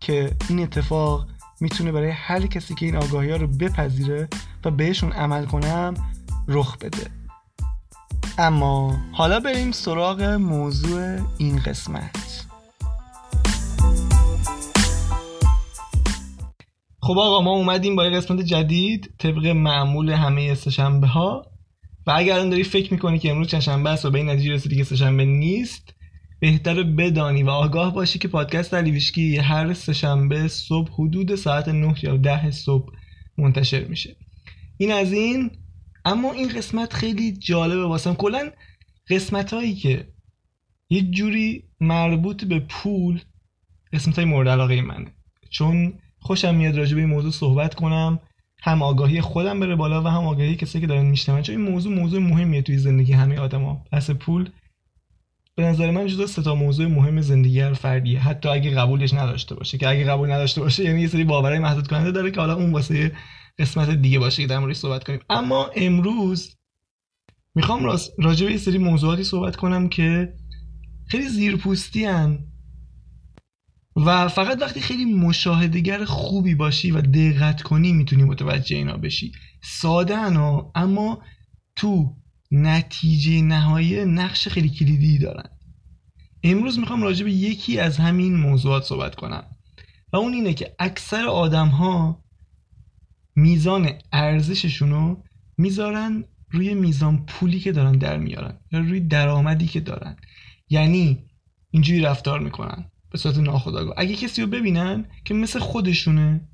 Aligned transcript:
که 0.00 0.36
این 0.48 0.60
اتفاق 0.60 1.26
می‌تونه 1.60 1.92
برای 1.92 2.10
هر 2.10 2.46
کسی 2.46 2.74
که 2.74 2.86
این 2.86 2.96
آگاهی 2.96 3.30
ها 3.30 3.36
رو 3.36 3.46
بپذیره 3.46 4.28
و 4.64 4.70
بهشون 4.70 5.12
عمل 5.12 5.46
کنم 5.46 5.94
رخ 6.48 6.78
بده. 6.78 7.10
اما 8.38 8.98
حالا 9.12 9.40
بریم 9.40 9.72
سراغ 9.72 10.22
موضوع 10.22 11.18
این 11.38 11.58
قسمت. 11.58 12.46
خب 17.02 17.18
آقا 17.18 17.40
ما 17.40 17.50
اومدیم 17.50 17.96
با 17.96 18.04
یه 18.04 18.10
قسمت 18.16 18.40
جدید 18.40 19.14
طبق 19.18 19.46
معمول 19.46 20.10
همه 20.10 20.54
سهشنبه 20.54 21.06
ها 21.06 21.46
و 22.06 22.10
اگر 22.10 22.34
الان 22.34 22.50
داری 22.50 22.64
فکر 22.64 22.92
می‌کنی 22.92 23.18
که 23.18 23.30
امروز 23.30 23.48
چهارشنبه 23.48 23.90
است 23.90 24.04
و 24.04 24.10
به 24.10 24.18
این 24.18 24.30
نتیجه 24.30 24.52
رسیدی 24.52 24.76
که 24.76 24.84
سهشنبه 24.84 25.24
نیست 25.24 25.94
بهتر 26.40 26.82
بدانی 26.82 27.42
و 27.42 27.50
آگاه 27.50 27.94
باشی 27.94 28.18
که 28.18 28.28
پادکست 28.28 28.74
علیویشکی 28.74 29.36
هر 29.36 29.74
سهشنبه 29.74 30.48
صبح 30.48 30.92
حدود 30.92 31.34
ساعت 31.34 31.68
9 31.68 31.94
یا 32.02 32.16
10 32.16 32.50
صبح 32.50 32.92
منتشر 33.38 33.84
میشه. 33.84 34.16
این 34.76 34.92
از 34.92 35.12
این 35.12 35.50
اما 36.04 36.32
این 36.32 36.48
قسمت 36.48 36.92
خیلی 36.92 37.32
جالبه 37.32 37.86
واسم. 37.86 38.14
کلا 38.14 38.50
قسمت 39.10 39.54
هایی 39.54 39.74
که 39.74 40.08
یه 40.90 41.02
جوری 41.02 41.64
مربوط 41.80 42.44
به 42.44 42.60
پول 42.60 43.20
قسمت 43.92 44.16
های 44.16 44.24
مورد 44.24 44.48
علاقه 44.48 44.82
منه. 44.82 45.12
چون 45.50 45.92
خوشم 46.18 46.54
میاد 46.54 46.76
راجع 46.76 46.94
به 46.94 47.00
این 47.00 47.10
موضوع 47.10 47.30
صحبت 47.30 47.74
کنم 47.74 48.20
هم 48.62 48.82
آگاهی 48.82 49.20
خودم 49.20 49.60
بره 49.60 49.76
بالا 49.76 50.02
و 50.02 50.06
هم 50.06 50.26
آگاهی 50.26 50.56
کسی 50.56 50.80
که 50.80 50.86
دارن 50.86 51.04
میشنون 51.04 51.42
چون 51.42 51.56
این 51.56 51.70
موضوع 51.70 51.94
موضوع 51.94 52.20
مهمیه 52.20 52.62
توی 52.62 52.78
زندگی 52.78 53.12
همه 53.12 53.38
آدما 53.38 53.84
پس 53.92 54.10
پول 54.10 54.50
به 55.60 55.66
نظر 55.66 55.90
من 55.90 56.06
جزو 56.06 56.26
سه 56.26 56.42
تا 56.42 56.54
موضوع 56.54 56.86
مهم 56.86 57.20
زندگی 57.20 57.60
هر 57.60 57.72
فردیه. 57.72 58.20
حتی 58.20 58.48
اگه 58.48 58.70
قبولش 58.70 59.14
نداشته 59.14 59.54
باشه. 59.54 59.78
که 59.78 59.88
اگه 59.88 60.04
قبول 60.04 60.32
نداشته 60.32 60.60
باشه 60.60 60.84
یعنی 60.84 61.00
یه 61.00 61.08
سری 61.08 61.24
باورهای 61.24 61.58
محدود 61.58 61.88
کننده 61.88 62.10
داره 62.10 62.30
که 62.30 62.40
حالا 62.40 62.54
اون 62.54 62.72
واسه 62.72 63.12
قسمت 63.58 63.90
دیگه 63.90 64.18
باشه 64.18 64.42
که 64.42 64.48
در 64.48 64.58
موردش 64.58 64.76
صحبت 64.76 65.04
کنیم. 65.04 65.20
اما 65.30 65.70
امروز 65.76 66.56
می‌خوام 67.54 67.96
راجع 68.18 68.46
به 68.46 68.58
سری 68.58 68.78
موضوعاتی 68.78 69.24
صحبت 69.24 69.56
کنم 69.56 69.88
که 69.88 70.34
خیلی 71.06 71.28
زیرپوستی 71.28 72.04
هن. 72.04 72.38
و 73.96 74.28
فقط 74.28 74.62
وقتی 74.62 74.80
خیلی 74.80 75.04
مشاهدگر 75.04 76.04
خوبی 76.04 76.54
باشی 76.54 76.90
و 76.90 77.00
دقت 77.00 77.62
کنی 77.62 77.92
می‌تونی 77.92 78.24
متوجه 78.24 78.76
اینا 78.76 78.96
بشی. 78.96 79.32
ساده 79.62 80.16
اما 80.74 81.22
تو 81.76 82.16
نتیجه 82.50 83.42
نهایی 83.42 84.04
نقش 84.04 84.48
خیلی 84.48 84.68
کلیدی 84.68 85.18
دارن. 85.18 85.48
امروز 86.42 86.78
می‌خوام 86.78 87.02
راجع 87.02 87.24
به 87.24 87.32
یکی 87.32 87.78
از 87.78 87.98
همین 87.98 88.36
موضوعات 88.36 88.84
صحبت 88.84 89.14
کنم. 89.14 89.44
و 90.12 90.16
اون 90.16 90.32
اینه 90.32 90.54
که 90.54 90.74
اکثر 90.78 91.26
آدم 91.26 91.68
ها 91.68 92.24
میزان 93.36 93.90
ارزششون 94.12 94.90
رو 94.90 95.24
می‌ذارن 95.58 96.24
روی 96.50 96.74
میزان 96.74 97.26
پولی 97.26 97.60
که 97.60 97.72
دارن 97.72 97.92
در 97.92 98.16
میارن. 98.16 98.58
یا 98.72 98.78
روی 98.78 99.00
درآمدی 99.00 99.66
که 99.66 99.80
دارن. 99.80 100.16
یعنی 100.68 101.24
اینجوری 101.70 102.00
رفتار 102.00 102.40
می‌کنن. 102.40 102.90
به 103.10 103.18
صورت 103.18 103.38
ناخودآگاه. 103.38 103.94
اگه 103.96 104.14
کسی 104.14 104.42
رو 104.42 104.48
ببینن 104.48 105.04
که 105.24 105.34
مثل 105.34 105.58
خودشونه 105.58 106.48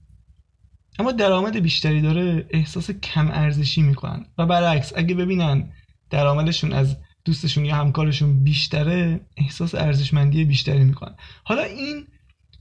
اما 0.99 1.13
درآمد 1.13 1.57
بیشتری 1.57 2.01
داره 2.01 2.47
احساس 2.51 2.91
کم 2.91 3.29
ارزشی 3.31 3.83
می‌کنن. 3.83 4.27
و 4.39 4.47
برعکس 4.47 4.93
اگه 4.97 5.15
ببینن 5.15 5.73
درآمدشون 6.11 6.73
از 6.73 6.97
دوستشون 7.25 7.65
یا 7.65 7.75
همکارشون 7.77 8.45
بیشتره 8.45 9.21
احساس 9.37 9.75
ارزشمندی 9.75 10.45
بیشتری 10.45 10.85
می‌کنن. 10.85 11.15
حالا 11.45 11.63
این 11.63 12.07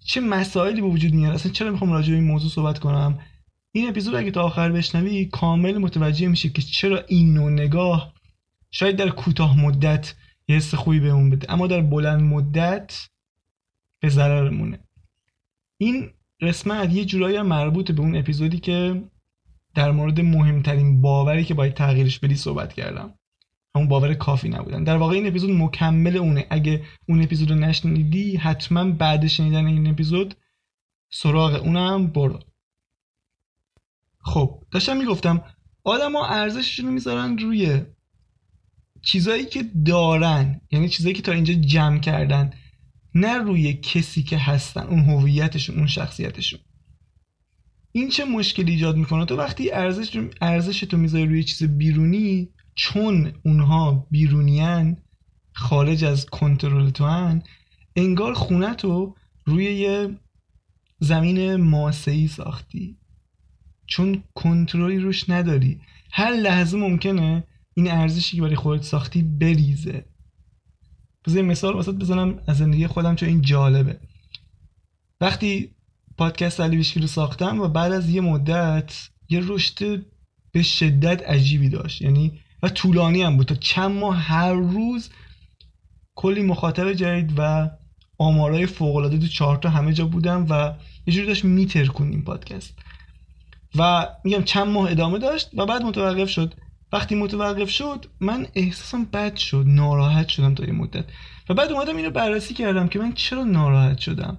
چه 0.05 0.21
مسائلی 0.21 0.81
به 0.81 0.87
وجود 0.87 1.13
میاره؟ 1.13 1.35
اصلا 1.35 1.51
چرا 1.51 1.71
می‌خوام 1.71 1.91
راجع 1.91 2.09
به 2.09 2.15
این 2.15 2.27
موضوع 2.27 2.49
صحبت 2.49 2.79
کنم؟ 2.79 3.19
این 3.71 3.89
اپیزود 3.89 4.15
اگه 4.15 4.31
تا 4.31 4.43
آخر 4.43 4.71
بشنوی 4.71 5.25
کامل 5.25 5.77
متوجه 5.77 6.27
میشه 6.27 6.49
که 6.49 6.61
چرا 6.61 7.03
این 7.07 7.33
نوع 7.33 7.51
نگاه 7.51 8.13
شاید 8.71 8.95
در 8.95 9.09
کوتاه 9.09 9.59
مدت 9.59 10.15
یه 10.47 10.55
حس 10.55 10.75
خوبی 10.75 10.99
بهمون 10.99 11.29
بده 11.29 11.51
اما 11.53 11.67
در 11.67 11.81
بلند 11.81 12.21
مدت 12.21 13.07
به 13.99 14.09
ضررمونه. 14.09 14.79
این 15.77 16.09
قسمت 16.41 16.93
یه 16.93 17.05
جورایی 17.05 17.41
مربوط 17.41 17.91
به 17.91 18.01
اون 18.01 18.15
اپیزودی 18.15 18.59
که 18.59 19.03
در 19.75 19.91
مورد 19.91 20.21
مهمترین 20.21 21.01
باوری 21.01 21.43
که 21.43 21.53
باید 21.53 21.73
تغییرش 21.73 22.19
بدی 22.19 22.35
صحبت 22.35 22.73
کردم. 22.73 23.13
همون 23.75 23.87
باور 23.87 24.13
کافی 24.13 24.49
نبودن. 24.49 24.83
در 24.83 24.97
واقع 24.97 25.13
این 25.15 25.27
اپیزود 25.27 25.51
مکمل 25.51 26.17
اونه. 26.17 26.47
اگه 26.49 26.83
اون 27.09 27.23
اپیزود 27.23 27.51
رو 27.51 27.55
نشنیدی 27.55 28.37
حتما 28.37 28.91
بعد 28.91 29.27
شنیدن 29.27 29.65
این 29.65 29.87
اپیزود 29.87 30.35
سراغ 31.11 31.53
اونم 31.63 32.07
برو. 32.07 32.39
خب 34.19 34.63
داشتم 34.71 34.97
می‌گفتم 34.97 35.43
آدما 35.83 36.25
ارزششون 36.25 36.85
رو 36.85 36.91
می‌ذارن 36.91 37.37
روی 37.37 37.81
چیزایی 39.01 39.45
که 39.45 39.63
دارن. 39.85 40.61
یعنی 40.71 40.89
چیزایی 40.89 41.15
که 41.15 41.21
تا 41.21 41.31
اینجا 41.31 41.53
جمع 41.53 41.99
کردن. 41.99 42.53
نه 43.15 43.37
روی 43.37 43.73
کسی 43.73 44.23
که 44.23 44.37
هستن 44.37 44.81
اون 44.81 44.99
هویتشون 44.99 45.77
اون 45.77 45.87
شخصیتشون. 45.87 46.59
این 47.91 48.09
چه 48.09 48.25
مشکلی 48.25 48.71
ایجاد 48.71 48.97
می‌کنه؟ 48.97 49.25
تو 49.25 49.35
وقتی 49.35 49.71
ارزش 49.71 50.19
ارزش 50.41 50.79
تو 50.79 50.97
می‌ذاری 50.97 51.25
روی 51.25 51.43
چیز 51.43 51.63
بیرونی 51.63 52.49
چون 52.75 53.33
اونها 53.43 54.07
بیرونیان 54.11 54.97
خارج 55.53 56.03
از 56.03 56.25
کنترل 56.25 56.89
تو 56.89 57.05
هن 57.05 57.43
انگار 57.95 58.33
خونه 58.33 58.73
تو 58.73 59.15
روی 59.45 59.63
یه 59.63 60.19
زمین 60.99 61.55
ماسهی 61.55 62.27
ساختی. 62.27 62.97
چون 63.87 64.23
کنترلی 64.33 64.99
روش 64.99 65.29
نداری. 65.29 65.81
هر 66.11 66.31
لحظه 66.31 66.77
ممکنه 66.77 67.43
این 67.73 67.91
ارزشی 67.91 68.35
که 68.35 68.41
برای 68.41 68.55
خودت 68.55 68.83
ساختی 68.83 69.21
بریزه. 69.21 70.05
بذار 71.25 71.43
مثال 71.43 71.73
واسط 71.73 71.93
بزنم 71.93 72.39
از 72.47 72.57
زندگی 72.57 72.87
خودم 72.87 73.15
چون 73.15 73.29
این 73.29 73.41
جالبه. 73.41 73.99
وقتی 75.21 75.71
پادکست 76.17 76.61
علی 76.61 76.83
رو 76.95 77.07
ساختم 77.07 77.61
و 77.61 77.67
بعد 77.67 77.91
از 77.91 78.09
یه 78.09 78.21
مدت 78.21 79.09
یه 79.29 79.41
رشد 79.43 80.05
به 80.51 80.63
شدت 80.63 81.23
عجیبی 81.23 81.69
داشت. 81.69 82.01
یعنی 82.01 82.39
و 82.65 82.69
طولانی 82.69 83.21
هم 83.21 83.37
بود. 83.37 83.47
تا 83.47 83.55
چند 83.55 83.91
ماه 83.91 84.17
هر 84.17 84.53
روز 84.53 85.09
کلی 86.15 86.41
مخاطب 86.41 86.93
جدید 86.93 87.33
و 87.37 87.69
آمارای 88.17 88.65
فوق 88.65 88.95
العاده 88.95 89.17
تو 89.17 89.27
چارتا 89.27 89.69
همه 89.69 89.93
جا 89.93 90.05
بودم 90.05 90.45
و 90.49 90.73
یه 91.05 91.13
جوری 91.13 91.27
داشت 91.27 91.45
میتر 91.45 91.85
کنیم 91.85 92.21
پادکست. 92.21 92.79
و 93.75 94.07
میگم 94.23 94.43
چند 94.43 94.67
ماه 94.67 94.91
ادامه 94.91 95.19
داشت 95.19 95.49
و 95.53 95.65
بعد 95.65 95.81
متوقف 95.81 96.29
شد. 96.29 96.53
وقتی 96.93 97.15
متوقف 97.15 97.69
شد 97.69 98.05
من 98.19 98.47
احساسم 98.55 99.05
بد 99.05 99.35
شد 99.35 99.63
ناراحت 99.67 100.27
شدم 100.27 100.55
تا 100.55 100.65
یه 100.65 100.71
مدت. 100.71 101.05
و 101.49 101.53
بعد 101.53 101.71
اومدم 101.71 101.95
اینو 101.95 102.09
بررسی 102.09 102.53
کردم 102.53 102.87
که 102.87 102.99
من 102.99 103.13
چرا 103.13 103.43
ناراحت 103.43 103.97
شدم. 103.97 104.37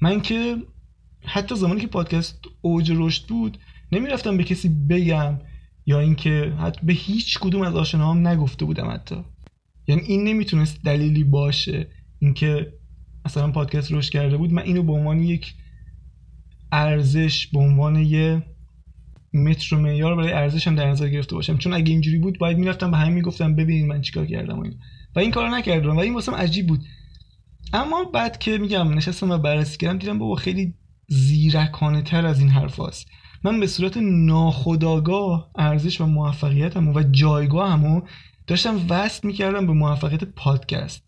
من 0.00 0.20
که 0.20 0.56
حتی 1.24 1.54
زمانی 1.54 1.80
که 1.80 1.86
پادکست 1.86 2.40
اوج 2.60 2.92
رشد 2.94 3.26
بود 3.26 3.58
نمی‌رفتم 3.92 4.36
به 4.36 4.44
کسی 4.44 4.68
بگم 4.68 5.38
یا 5.86 6.00
اینکه 6.00 6.52
حتی 6.60 6.80
به 6.82 6.92
هیچ 6.92 7.38
کدوم 7.38 7.62
از 7.62 7.74
آشناهام 7.74 8.26
نگفته 8.26 8.64
بودم 8.64 8.90
حتی. 8.90 9.16
یعنی 9.86 10.02
این 10.02 10.24
نمی‌تونست 10.24 10.82
دلیلی 10.84 11.24
باشه 11.24 11.86
اینکه 12.18 12.72
مثلا 13.24 13.52
پادکست 13.52 13.92
رشد 13.92 14.12
کرده 14.12 14.36
بود. 14.36 14.52
من 14.52 14.62
اینو 14.62 14.82
به 14.82 14.92
عنوان 14.92 15.22
یک 15.22 15.54
ارزش 16.72 17.46
به 17.46 17.58
عنوان 17.58 17.96
یه 17.96 18.42
متر 19.32 19.74
و 19.74 19.78
معیار 19.78 20.16
برای 20.16 20.32
ارزشم 20.32 20.74
در 20.74 20.88
نظر 20.90 21.08
گرفته 21.08 21.34
باشم. 21.34 21.58
چون 21.58 21.72
اگه 21.72 21.92
اینجوری 21.92 22.18
بود 22.18 22.38
باید 22.38 22.58
می‌رفتم 22.58 22.90
به 22.90 22.96
همین 22.96 23.14
می‌گفتم 23.14 23.54
ببینید 23.54 23.86
من 23.86 24.00
چیکار 24.00 24.26
کردم 24.26 24.58
و 24.58 24.62
این 24.62 24.74
و 25.16 25.18
این 25.18 25.30
کارو 25.30 25.54
نکردم 25.54 25.96
و 25.96 25.98
این 25.98 26.14
واسم 26.14 26.34
عجیب 26.34 26.66
بود. 26.66 26.84
اما 27.72 28.04
بعد 28.04 28.38
که 28.38 28.58
میگم 28.58 28.94
نشستم 28.94 29.30
و 29.30 29.38
بررسی 29.38 29.76
کردم 29.76 29.98
دیدم 29.98 30.18
بابا 30.18 30.34
خیلی 30.34 30.74
زیرکانه 31.08 32.02
تر 32.02 32.26
از 32.26 32.40
این 32.40 32.48
حرف 32.48 32.80
هست. 32.80 33.06
من 33.46 33.60
به 33.60 33.66
صورت 33.66 33.96
ناخداگاه 34.02 35.50
ارزش 35.56 36.00
و 36.00 36.06
موفقیتمو 36.06 36.92
و 36.92 37.02
جایگاهمو 37.10 38.02
داشتم 38.46 38.80
وصل 38.88 39.26
می‌کردم 39.26 39.66
به 39.66 39.72
موفقیت 39.72 40.24
پادکست. 40.24 41.02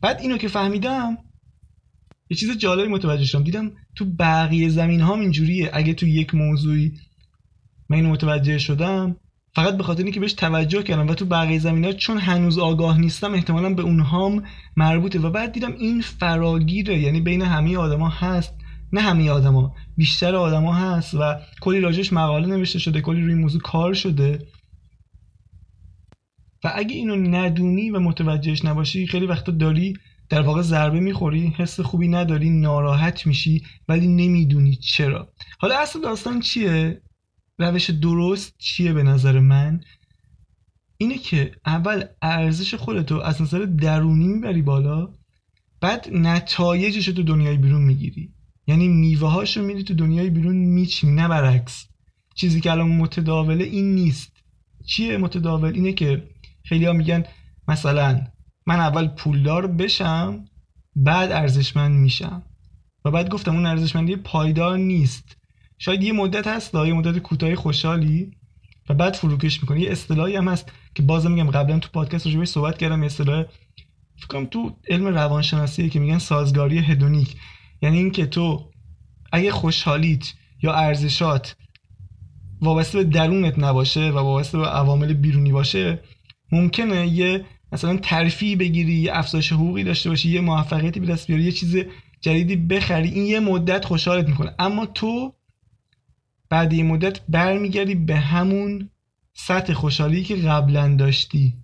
بعد 0.00 0.20
اینو 0.20 0.36
که 0.36 0.48
فهمیدم 0.48 1.18
یه 2.30 2.36
چیز 2.36 2.58
جالبی 2.58 2.88
متوجه 2.88 3.24
شدم. 3.24 3.44
دیدم 3.44 3.72
تو 3.96 4.04
بقیه 4.04 4.68
زمین 4.68 5.00
ها 5.00 5.14
اینجوریه. 5.14 5.70
اگه 5.72 5.94
تو 5.94 6.06
یک 6.06 6.34
موضوعی 6.34 6.92
من 7.88 7.96
اینو 7.96 8.10
متوجه 8.10 8.58
شدم 8.58 9.16
فقط 9.54 9.76
به 9.76 9.82
خاطر 9.82 10.02
اینکه 10.02 10.20
بهش 10.20 10.32
توجه 10.32 10.82
کردم 10.82 11.08
و 11.08 11.14
تو 11.14 11.24
بقیه 11.24 11.58
زمین 11.58 11.84
ها 11.84 11.92
چون 11.92 12.18
هنوز 12.18 12.58
آگاه 12.58 12.98
نیستم 12.98 13.34
احتمالا 13.34 13.74
به 13.74 13.82
اونهام 13.82 14.42
مربوطه. 14.76 15.18
و 15.18 15.30
بعد 15.30 15.52
دیدم 15.52 15.72
این 15.72 16.00
فراگیره. 16.00 16.98
یعنی 16.98 17.20
بین 17.20 17.42
همه 17.42 17.76
آدما 17.76 18.08
هست 18.08 18.54
نه 18.94 19.00
همه 19.00 19.30
آدما 19.30 19.74
بیشتر 19.96 20.36
آدما 20.36 20.74
هست 20.74 21.14
و 21.14 21.40
کلی 21.60 21.80
راجش 21.80 22.12
مقاله 22.12 22.46
نوشته 22.46 22.78
شده 22.78 23.00
کلی 23.00 23.22
روی 23.22 23.34
موضوع 23.34 23.60
کار 23.60 23.94
شده. 23.94 24.46
و 26.64 26.72
اگه 26.74 26.96
اینو 26.96 27.16
ندونی 27.16 27.90
و 27.90 28.00
متوجهش 28.00 28.64
نباشی 28.64 29.06
خیلی 29.06 29.26
وقتا 29.26 29.52
داری 29.52 29.94
در 30.28 30.40
واقع 30.40 30.62
ضربه 30.62 31.00
می‌خوری 31.00 31.54
حس 31.56 31.80
خوبی 31.80 32.08
نداری 32.08 32.50
ناراحت 32.50 33.26
میشی 33.26 33.62
ولی 33.88 34.06
نمی‌دونی 34.06 34.76
چرا. 34.76 35.32
حالا 35.58 35.78
اصل 35.78 36.00
داستان 36.00 36.40
چیه؟ 36.40 37.02
روش 37.58 37.90
درست 37.90 38.54
چیه 38.58 38.92
به 38.92 39.02
نظر 39.02 39.38
من؟ 39.38 39.80
اینه 40.96 41.18
که 41.18 41.52
اول 41.66 42.04
ارزش 42.22 42.74
خودتو 42.74 43.20
از 43.20 43.42
نظر 43.42 43.64
درونی 43.64 44.26
می‌بری 44.26 44.62
بالا 44.62 45.08
بعد 45.80 46.08
نتایجش 46.12 47.06
تو 47.06 47.22
دنیای 47.22 47.56
بیرون 47.56 47.82
می‌گیری. 47.82 48.33
یعنی 48.66 48.88
میوه 48.88 49.30
هاشو 49.30 49.62
میری 49.62 49.84
تو 49.84 49.94
دنیای 49.94 50.30
بیرون 50.30 50.56
میچینی 50.56 51.12
نه 51.12 51.28
برعکس. 51.28 51.86
چیزی 52.34 52.60
که 52.60 52.70
الان 52.70 52.88
متداوله 52.88 53.64
این 53.64 53.94
نیست. 53.94 54.32
چیه 54.86 55.16
متداول؟ 55.16 55.74
اینه 55.74 55.92
که 55.92 56.22
خیلی 56.64 56.84
ها 56.84 56.92
میگن 56.92 57.24
مثلا 57.68 58.26
من 58.66 58.80
اول 58.80 59.08
پولدار 59.08 59.66
بشم 59.66 60.44
بعد 60.96 61.32
ارزشمند 61.32 61.94
میشم. 61.94 62.42
و 63.04 63.10
بعد 63.10 63.28
گفتم 63.28 63.54
اون 63.54 63.66
ارزشمندی 63.66 64.16
پایدار 64.16 64.78
نیست. 64.78 65.36
شاید 65.78 66.02
یه 66.02 66.12
مدت 66.12 66.46
هست 66.46 66.74
یه 66.74 66.92
مدت 66.92 67.18
کوتاه 67.18 67.54
خوشحالی. 67.54 68.30
و 68.88 68.94
بعد 68.94 69.14
فروکش 69.14 69.62
می‌کنه 69.62 69.80
یه 69.80 69.90
اصطلاحی 69.90 70.36
هم 70.36 70.48
هست 70.48 70.72
که 70.94 71.02
بازم 71.02 71.32
میگم 71.32 71.50
قبلا 71.50 71.78
تو 71.78 71.88
پادکست 71.92 72.26
راجبش 72.26 72.48
صحبت 72.48 72.78
کردم 72.78 73.00
یه 73.00 73.06
اصطلاح. 73.06 73.44
فکر 74.16 74.44
تو 74.44 74.76
علم 74.88 75.06
روانشناسی 75.06 75.90
که 75.90 76.00
میگن 76.00 76.18
سازگاری 76.18 76.78
هدونیک. 76.78 77.36
یعنی 77.82 77.98
اینکه 77.98 78.26
تو 78.26 78.70
اگه 79.32 79.50
خوشحالیت 79.50 80.32
یا 80.62 80.74
ارزشات 80.74 81.56
وابسته 82.60 82.98
به 82.98 83.04
درونت 83.04 83.58
نباشه 83.58 84.10
و 84.10 84.18
وابسته 84.18 84.58
به 84.58 84.66
عوامل 84.66 85.12
بیرونی 85.12 85.52
باشه 85.52 86.00
ممکنه 86.52 87.06
یه 87.06 87.44
مثلا 87.72 87.96
ترفیع 87.96 88.56
بگیری 88.56 88.92
یه 88.92 89.10
افزایش 89.14 89.52
حقوقی 89.52 89.84
داشته 89.84 90.10
باشی 90.10 90.30
یه 90.30 90.40
موفقیتی 90.40 91.00
به 91.00 91.06
دست 91.06 91.26
بیاری 91.26 91.42
یه 91.42 91.52
چیز 91.52 91.76
جدیدی 92.20 92.56
بخری 92.56 93.08
این 93.08 93.26
یه 93.26 93.40
مدت 93.40 93.84
خوشحالت 93.84 94.28
می‌کنه. 94.28 94.54
اما 94.58 94.86
تو 94.86 95.34
بعد 96.48 96.72
یه 96.72 96.82
مدت 96.82 97.20
برمیگردی 97.28 97.94
به 97.94 98.16
همون 98.16 98.90
سطح 99.34 99.72
خوشحالی 99.72 100.24
که 100.24 100.36
قبلا 100.36 100.96
داشتی. 100.96 101.54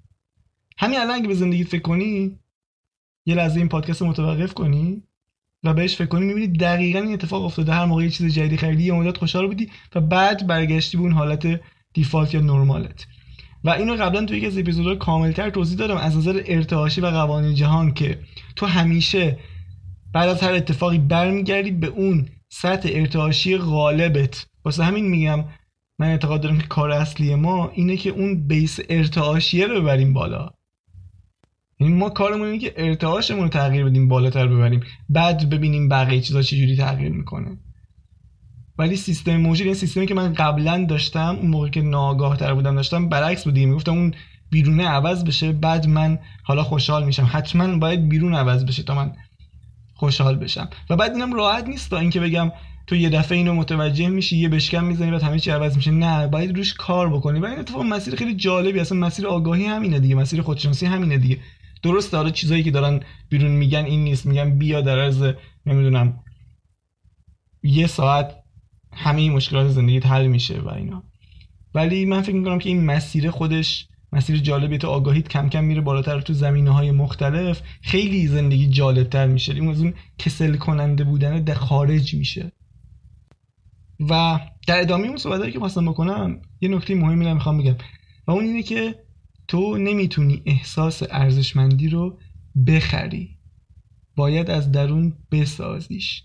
همین 0.78 1.00
الان 1.00 1.14
اگه 1.14 1.28
به 1.28 1.34
زندگی 1.34 1.64
فکر 1.64 1.82
کنی 1.82 2.38
یه 3.26 3.34
لحظه 3.34 3.58
این 3.58 3.68
پادکست 3.68 4.02
متوقف 4.02 4.54
کنی. 4.54 5.02
و 5.64 5.74
بهش 5.74 5.96
فکر 5.96 6.06
کنی 6.06 6.26
می‌بینی 6.26 6.46
دقیقا 6.46 6.98
این 6.98 7.12
اتفاق 7.12 7.44
افتاده. 7.44 7.72
هر 7.72 7.84
موقع 7.84 8.04
یه 8.04 8.10
چیز 8.10 8.34
جدیدی 8.34 8.56
خریدی 8.56 8.84
یه 8.84 8.92
مدت 8.92 9.18
خوشحال 9.18 9.46
بودی 9.46 9.68
و 9.94 10.00
بعد 10.00 10.46
برگشتی 10.46 10.96
به 10.96 11.02
اون 11.02 11.12
حالت 11.12 11.60
دیفالت 11.94 12.34
یا 12.34 12.40
نرمالت. 12.40 13.06
و 13.64 13.70
اینو 13.70 13.96
قبلا 13.96 14.24
توی 14.24 14.38
یک 14.38 14.44
از 14.44 14.58
اپیزودها 14.58 14.94
کاملتر 14.94 15.50
توضیح 15.50 15.78
دادم 15.78 15.96
از 15.96 16.16
نظر 16.16 16.42
ارتعاشی 16.46 17.00
و 17.00 17.06
قوانین 17.06 17.54
جهان 17.54 17.94
که 17.94 18.18
تو 18.56 18.66
همیشه 18.66 19.38
بعد 20.14 20.28
از 20.28 20.42
هر 20.42 20.52
اتفاقی 20.52 20.98
برمیگردی 20.98 21.70
به 21.70 21.86
اون 21.86 22.28
سطح 22.48 22.88
ارتعاشی 22.92 23.56
غالبت. 23.56 24.46
واسه 24.64 24.84
همین 24.84 25.08
میگم 25.08 25.44
من 25.98 26.06
اعتقاد 26.06 26.40
دارم 26.40 26.58
که 26.58 26.66
کار 26.66 26.90
اصلی 26.90 27.34
ما 27.34 27.70
اینه 27.74 27.96
که 27.96 28.10
اون 28.10 28.46
بیس 28.46 28.80
ارتعاشیه 28.88 29.66
رو 29.66 29.80
ببریم 29.80 30.12
بالا. 30.12 30.50
یعنی 31.80 31.92
ما 31.92 32.10
کارمون 32.10 32.46
اینه 32.46 32.58
که 32.58 32.74
ارتعاشمون 32.76 33.42
رو 33.42 33.48
تغییر 33.48 33.84
بدیم 33.84 34.08
بالاتر 34.08 34.46
ببریم. 34.46 34.80
بعد 35.08 35.50
ببینیم 35.50 35.88
بقیه 35.88 36.20
چیزا 36.20 36.42
چجوری 36.42 36.76
تغییر 36.76 37.12
می‌کنه. 37.12 37.58
ولی 38.78 38.96
سیستم 38.96 39.36
موجود 39.36 39.66
این 39.66 39.74
سیستمی 39.74 40.06
که 40.06 40.14
من 40.14 40.32
قبلا 40.32 40.86
داشتم 40.88 41.36
اون 41.40 41.50
موقع 41.50 41.68
که 41.68 41.82
ناگاه 41.82 42.36
تر 42.36 42.54
بودم 42.54 42.74
داشتم 42.74 43.08
برعکس 43.08 43.44
بودیم 43.44 43.68
می‌گفتم 43.68 43.92
اون 43.92 44.14
بیرونه 44.50 44.88
عوض 44.88 45.24
بشه 45.24 45.52
بعد 45.52 45.86
من 45.86 46.18
حالا 46.44 46.62
خوشحال 46.62 47.04
میشم. 47.04 47.28
حتما 47.32 47.78
باید 47.78 48.08
بیرون 48.08 48.34
عوض 48.34 48.64
بشه 48.64 48.82
تا 48.82 48.94
من 48.94 49.12
خوشحال 49.94 50.36
بشم. 50.36 50.68
و 50.90 50.96
بعد 50.96 51.12
اینم 51.12 51.32
راحت 51.32 51.68
نیست 51.68 51.90
تا 51.90 51.98
اینکه 51.98 52.20
بگم 52.20 52.52
تو 52.86 52.96
یه 52.96 53.08
دفعه 53.08 53.38
اینو 53.38 53.54
متوجه 53.54 54.08
میشی 54.08 54.36
یه 54.38 54.48
بشکم 54.48 54.84
می‌زنی 54.84 55.10
بعد 55.10 55.22
همه 55.22 55.38
چی 55.38 55.50
عوض 55.50 55.76
میشه. 55.76 55.90
نه 55.90 56.26
باید 56.26 56.56
روش 56.56 56.74
کار 56.74 57.10
بکنی. 57.10 57.40
و 57.40 57.44
این 57.44 57.58
اتفاق 57.58 57.82
مسیر 57.82 58.16
خیلی 58.16 58.34
جالبی 58.34 58.80
اصلا 58.80 58.98
مسیر 58.98 59.26
آگاهی 59.26 59.64
همینه 59.64 59.98
دیگه. 59.98 60.14
مسیر 60.14 60.42
خودشناسی 60.42 60.86
همینه 60.86 61.18
دیگه. 61.18 61.38
درست 61.82 62.12
داره 62.12 62.30
چیزایی 62.30 62.62
که 62.62 62.70
دارن 62.70 63.00
بیرون 63.28 63.50
میگن 63.50 63.84
این 63.84 64.04
نیست 64.04 64.26
میگن 64.26 64.58
بیا 64.58 64.80
در 64.80 64.98
عرض 64.98 65.32
نمی‌دونم 65.66 66.24
یه 67.62 67.86
ساعت 67.86 68.36
همه 68.92 69.30
مشکلات 69.30 69.68
زندگیت 69.68 70.06
حل 70.06 70.26
میشه 70.26 70.60
و 70.60 70.68
اینا. 70.68 71.02
ولی 71.74 72.04
من 72.04 72.22
فکر 72.22 72.34
می‌کنم 72.34 72.58
که 72.58 72.68
این 72.68 72.84
مسیر 72.84 73.30
خودش 73.30 73.88
مسیر 74.12 74.38
جالبی 74.38 74.78
تو 74.78 74.88
آگاهیت 74.88 75.28
کم 75.28 75.48
کم 75.48 75.64
میره 75.64 75.80
بالاتر 75.80 76.20
تو 76.20 76.32
زمینه 76.32 76.70
های 76.70 76.90
مختلف. 76.90 77.62
خیلی 77.82 78.26
زندگی 78.26 78.68
جالبتر 78.68 79.26
میشه. 79.26 79.54
این 79.54 79.68
از 79.68 79.82
اون 79.82 79.94
کسل 80.18 80.56
کننده 80.56 81.04
بودن 81.04 81.42
در 81.44 81.54
خارج 81.54 82.14
میشه. 82.14 82.52
و 84.10 84.40
در 84.66 84.80
ادامه 84.80 85.06
اون 85.06 85.16
صحبت 85.16 85.52
که 85.52 85.58
خواستم 85.58 85.86
بکنم 85.86 86.42
یه 86.60 86.68
نکته 86.68 86.94
مهمی 86.94 87.24
رو 87.24 87.34
می‌خوام 87.34 87.58
بگم. 87.58 87.76
و 88.26 88.30
اون 88.30 88.44
اینه 88.44 88.62
که 88.62 88.94
تو 89.50 89.78
نمی‌تونی 89.78 90.42
احساس 90.46 91.02
ارزشمندی 91.10 91.88
رو 91.88 92.18
بخری. 92.66 93.38
باید 94.16 94.50
از 94.50 94.72
درون 94.72 95.12
بسازیش. 95.32 96.22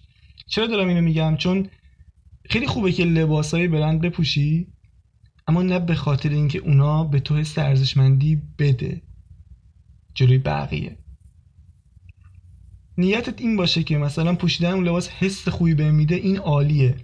چرا 0.48 0.68
دارم 0.68 0.88
اینو 0.88 1.02
میگم؟ 1.02 1.38
چون 1.38 1.68
خیلی 2.50 2.68
خوبه 2.68 2.92
که 2.92 3.06
لباسای 3.06 3.68
برند 3.68 4.02
بپوشی 4.02 4.68
اما 5.48 5.62
نه 5.62 5.80
به 5.80 5.96
خاطر 5.96 6.30
اینکه 6.30 6.60
اونا 6.60 7.04
به 7.04 7.20
تو 7.20 7.36
حس 7.38 7.58
ارزشمندی 7.58 8.42
بده. 8.60 9.02
جلوی 10.14 10.38
بقیه. 10.38 10.98
نیتت 12.98 13.42
این 13.42 13.58
باشه 13.58 13.84
که 13.84 13.98
مثلا 13.98 14.36
پوشیدن 14.36 14.72
اون 14.72 14.88
لباس 14.88 15.10
حس 15.10 15.48
خوبی 15.48 15.74
به 15.74 15.92
میده 15.92 16.16
این 16.16 16.38
عالیه. 16.38 16.96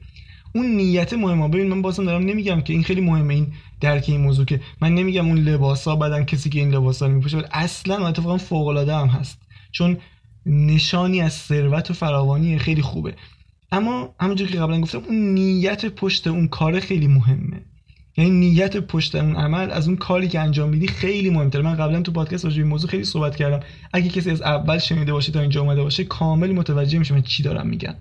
اون 0.56 0.66
نیت 0.76 1.14
مهمه. 1.14 1.48
ببین 1.48 1.68
من 1.68 1.82
بازم 1.82 2.06
دارم 2.06 2.24
نمیگم 2.24 2.62
که 2.62 2.74
این 2.74 2.84
خیلی 2.84 3.02
مهمه 3.02 3.34
این 3.34 3.54
درک 3.82 4.06
این 4.08 4.22
موضوع 4.22 4.46
که 4.46 4.62
من 4.82 4.96
نمیگم 4.96 5.28
اون 5.28 5.38
لباسا 5.38 5.96
بدن 5.96 6.24
کسی 6.24 6.50
که 6.50 6.60
این 6.60 6.74
لباسا 6.74 7.08
رو 7.08 7.14
میپوشه 7.14 7.44
اصلا 7.52 8.08
اتفاقا 8.08 8.38
فوق 8.38 8.68
العاده 8.68 8.96
هم 8.96 9.08
هست. 9.08 9.42
چون 9.72 9.98
نشانی 10.46 11.22
از 11.22 11.34
ثروت 11.34 11.92
و 11.92 11.94
فراوانی 11.94 12.58
خیلی 12.58 12.82
خوبه. 12.82 13.16
اما 13.72 14.16
همونجور 14.20 14.48
که 14.48 14.58
قبلا 14.58 14.82
گفتم 14.82 15.02
اون 15.08 15.34
نیت 15.34 15.86
پشت 15.86 16.28
اون 16.28 16.48
کار 16.48 16.80
خیلی 16.80 17.08
مهمه. 17.08 17.62
یعنی 18.18 18.30
نیت 18.30 18.78
پشت 18.78 19.16
اون 19.16 19.36
عمل 19.36 19.72
از 19.72 19.88
اون 19.88 19.98
کاری 19.98 20.28
که 20.28 20.40
انجام 20.40 20.70
میدی 20.70 20.88
خیلی 20.88 21.30
مهمتره. 21.30 21.62
من 21.62 21.76
قبلا 21.76 22.02
تو 22.02 22.12
پادکست 22.12 22.46
راجع 22.46 22.64
به 22.64 22.70
موضوع 22.70 22.90
خیلی 22.90 23.04
صحبت 23.04 23.36
کردم. 23.36 23.60
اگه 23.94 24.10
کسی 24.10 24.32
از 24.32 24.42
اول 24.42 24.78
شنیده 24.78 25.14
باشه 25.14 25.32
تا 25.32 25.40
اینجا 25.40 25.62
اومده 25.62 25.84
باشه 25.84 26.04
کامل 26.04 26.52
متوجه 26.52 27.00
میشه 27.00 27.14
من 27.14 27.22
چی 27.22 27.44
دارم 27.44 27.68
میگم. 27.68 27.96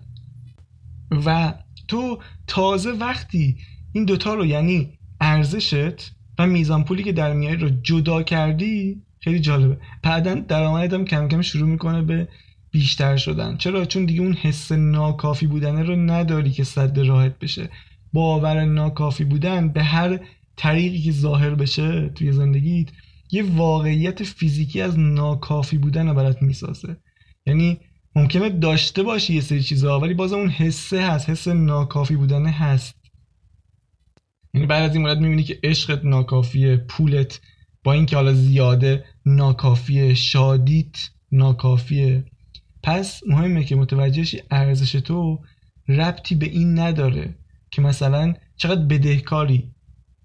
و 1.27 1.55
تو 1.91 2.19
تازه 2.47 2.91
وقتی 2.91 3.57
این 3.93 4.05
دوتا 4.05 4.35
رو 4.35 4.47
یعنی 4.47 4.99
ارزشت 5.21 6.13
و 6.39 6.47
میزان 6.47 6.85
پولی 6.85 7.03
که 7.03 7.13
در 7.13 7.33
میاری 7.33 7.57
رو 7.57 7.69
جدا 7.69 8.23
کردی 8.23 9.03
خیلی 9.21 9.41
جالبه. 9.41 9.79
بعدا 10.03 10.35
درآمدت 10.35 11.05
کم 11.05 11.29
کم 11.29 11.43
شروع 11.43 11.69
می‌کنه 11.69 12.03
به 12.03 12.29
بیشتر 12.71 13.17
شدن. 13.17 13.57
چرا؟ 13.57 13.85
چون 13.85 14.05
دیگه 14.05 14.21
اون 14.21 14.33
حس 14.33 14.73
ناکافی 14.73 15.47
بودن 15.47 15.87
رو 15.87 15.97
نداری 15.97 16.51
که 16.51 16.65
صد 16.65 16.99
راحت 16.99 17.39
بشه. 17.39 17.71
باور 18.13 18.65
ناکافی 18.65 19.25
بودن 19.25 19.69
به 19.69 19.83
هر 19.83 20.19
طریقی 20.57 21.03
که 21.03 21.13
ظاهر 21.13 21.55
بشه 21.55 22.09
توی 22.09 22.33
زندگیت 22.33 22.89
یه 23.31 23.43
واقعیت 23.43 24.23
فیزیکی 24.23 24.81
از 24.81 24.99
ناکافی 24.99 25.79
بودن 25.79 26.09
رو 26.09 26.15
برات 26.15 26.43
می‌سازه. 26.43 26.97
یعنی 27.47 27.79
ممکنه 28.17 28.49
داشته 28.49 29.03
باشی 29.03 29.35
یه 29.35 29.41
سری 29.41 29.63
چیزها 29.63 30.01
ولی 30.01 30.15
باز 30.15 30.33
اون 30.33 30.49
حسه 30.49 31.03
هست 31.03 31.31
حس 31.31 31.49
ناکافی 31.49 32.17
بودن 32.17 32.47
هست. 32.47 32.95
یعنی 34.55 34.67
بعد 34.67 34.83
از 34.83 34.95
این 34.95 35.03
مورد 35.03 35.21
می‌بینی 35.21 35.43
که 35.43 35.59
عشقت 35.63 36.05
ناکافیه 36.05 36.77
پولت 36.77 37.41
با 37.85 37.93
اینکه 37.93 38.17
حالا 38.17 38.33
زیاده 38.33 39.05
ناکافیه 39.27 40.15
شادیت 40.15 40.97
ناکافیه. 41.33 42.25
پس 42.83 43.21
مهمه 43.27 43.65
که 43.65 43.77
متوجهشی 43.77 44.43
ارزش 44.51 44.93
تو 44.93 45.39
ربطی 45.89 46.35
به 46.35 46.47
این 46.47 46.79
نداره 46.79 47.35
که 47.71 47.83
مثلا 47.83 48.35
چقدر 48.57 48.83
بدهکاری. 48.83 49.71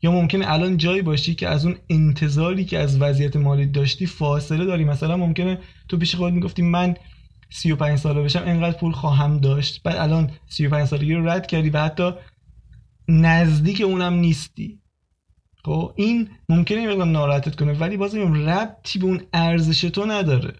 یا 0.01 0.11
ممکنه 0.11 0.51
الان 0.51 0.77
جایی 0.77 1.01
باشی 1.01 1.35
که 1.35 1.47
از 1.47 1.65
اون 1.65 1.75
انتظاری 1.89 2.65
که 2.65 2.79
از 2.79 3.01
وضعیت 3.01 3.35
مالی 3.35 3.65
داشتی 3.65 4.05
فاصله 4.05 4.65
داری. 4.65 4.83
مثلا 4.83 5.17
ممکنه 5.17 5.59
تو 5.87 5.97
پیش 5.97 6.15
خودت 6.15 6.33
می‌گفتی 6.33 6.61
من 6.61 6.95
35 7.49 7.99
ساله 7.99 8.21
بشم 8.21 8.43
انقدر 8.45 8.77
پول 8.77 8.91
خواهم 8.91 9.39
داشت. 9.39 9.83
بعد 9.83 9.95
الان 9.95 10.31
35 10.47 10.87
سالگی 10.87 11.13
رو 11.13 11.29
رد 11.29 11.47
کردی 11.47 11.69
و 11.69 11.79
حتی 11.79 12.11
نزدیک 13.07 13.81
اونم 13.81 14.13
نیستی. 14.13 14.79
خب 15.65 15.93
این 15.95 16.29
ممکنه 16.49 16.81
یه 16.81 16.95
ناراحتت 16.95 17.55
کنه 17.55 17.73
ولی 17.73 17.97
باز 17.97 18.15
ربطی 18.15 18.99
به 18.99 19.05
اون 19.05 19.21
ارزش 19.33 19.81
تو 19.81 20.05
نداره. 20.05 20.53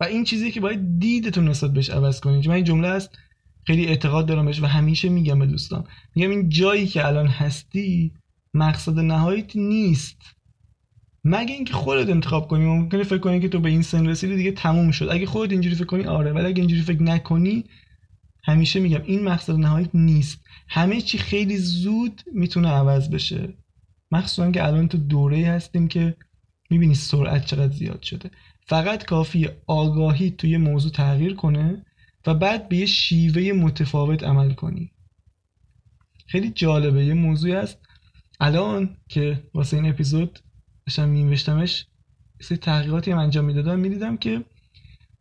و 0.00 0.04
این 0.04 0.24
چیزی 0.24 0.50
که 0.50 0.60
باید 0.60 0.98
دیدتون 0.98 1.48
نسبت 1.48 1.72
بهش 1.72 1.90
عوض 1.90 2.20
کنید 2.20 2.48
من 2.48 2.54
این 2.54 2.64
جمله 2.64 2.88
است 2.88 3.18
خیلی 3.66 3.86
اعتقاد 3.86 4.26
دارم 4.26 4.46
بهش 4.46 4.62
و 4.62 4.66
همیشه 4.66 5.08
میگم 5.08 5.38
به 5.38 5.46
دوستان. 5.46 5.84
میگم 6.14 6.30
این 6.30 6.48
جایی 6.48 6.86
که 6.86 7.06
الان 7.06 7.26
هستی 7.26 8.12
مقصد 8.54 8.98
نهاییت 8.98 9.56
نیست. 9.56 10.16
مگه 11.24 11.54
اینکه 11.54 11.72
خودت 11.72 12.08
انتخاب 12.08 12.48
کنی 12.48 12.64
ممکنه 12.64 13.02
فکر 13.02 13.18
کنی 13.18 13.40
که 13.40 13.48
تو 13.48 13.60
به 13.60 13.68
این 13.68 13.82
سن 13.82 14.06
رسیدی 14.06 14.36
دیگه 14.36 14.52
تموم 14.52 14.90
شد. 14.90 15.08
اگه 15.10 15.26
خودت 15.26 15.52
اینجوری 15.52 15.74
فکر 15.74 15.84
کنی 15.84 16.04
آره. 16.04 16.32
ولی 16.32 16.46
اگه 16.46 16.60
اینجوری 16.60 16.82
فکر 16.82 17.02
نکنی 17.02 17.64
همیشه 18.44 18.80
میگم 18.80 19.02
این 19.04 19.24
مقصد 19.24 19.54
نهاییت 19.54 19.94
نیست. 19.94 20.40
همه 20.68 21.00
چی 21.00 21.18
خیلی 21.18 21.56
زود 21.56 22.22
می‌تونه 22.32 22.68
عوض 22.68 23.10
بشه. 23.10 23.54
مخصوصا 24.10 24.50
که 24.50 24.66
الان 24.66 24.88
تو 24.88 24.98
دوره 24.98 25.46
هستیم 25.46 25.88
که 25.88 26.16
می‌بینی 26.70 26.94
سرعت 26.94 27.46
چقدر 27.46 27.72
زیاد 27.72 28.02
شده. 28.02 28.30
فقط 28.66 29.04
کافی 29.04 29.48
آگاهی 29.66 30.30
توی 30.30 30.56
موضوع 30.56 30.92
تغییر 30.92 31.34
کنه 31.34 31.86
و 32.26 32.34
بعد 32.34 32.68
به 32.68 32.76
یه 32.76 32.86
شیوه 32.86 33.52
متفاوت 33.52 34.24
عمل 34.24 34.52
کنی. 34.52 34.92
خیلی 36.26 36.50
جالبه. 36.50 37.04
یه 37.04 37.14
موضوعی 37.14 37.54
هست. 37.54 37.78
الان 38.40 38.96
که 39.08 39.42
واسه 39.54 39.76
این 39.76 39.86
اپیزود 39.86 40.38
داشتم 40.92 41.08
مینوشتمش 41.08 41.86
سری 42.40 42.58
تحقیقاتی 42.58 43.10
هم 43.10 43.18
انجام 43.18 43.44
می‌دادم. 43.44 43.78
می‌دیدم 43.78 44.16
که 44.16 44.44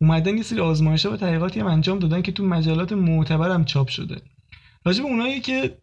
اومدن 0.01 0.37
یه 0.37 0.43
سری 0.43 0.59
آزمایش 0.59 1.05
و 1.05 1.17
تحقیقاتی 1.17 1.59
هم 1.59 1.67
انجام 1.67 1.99
دادن 1.99 2.21
که 2.21 2.31
تو 2.31 2.43
مجلات 2.43 2.93
معتبرم 2.93 3.65
چاپ 3.65 3.87
شده. 3.87 4.21
راجب 4.85 5.05
اونایی 5.05 5.39
که 5.39 5.77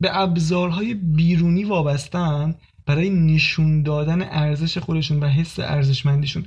به 0.00 0.16
ابزارهای 0.16 0.94
بیرونی 0.94 1.64
وابستن 1.64 2.54
برای 2.86 3.10
نشون 3.10 3.82
دادن 3.82 4.22
ارزش 4.22 4.78
خودشون 4.78 5.20
و 5.20 5.26
حس 5.26 5.58
ارزشمندیشون. 5.58 6.46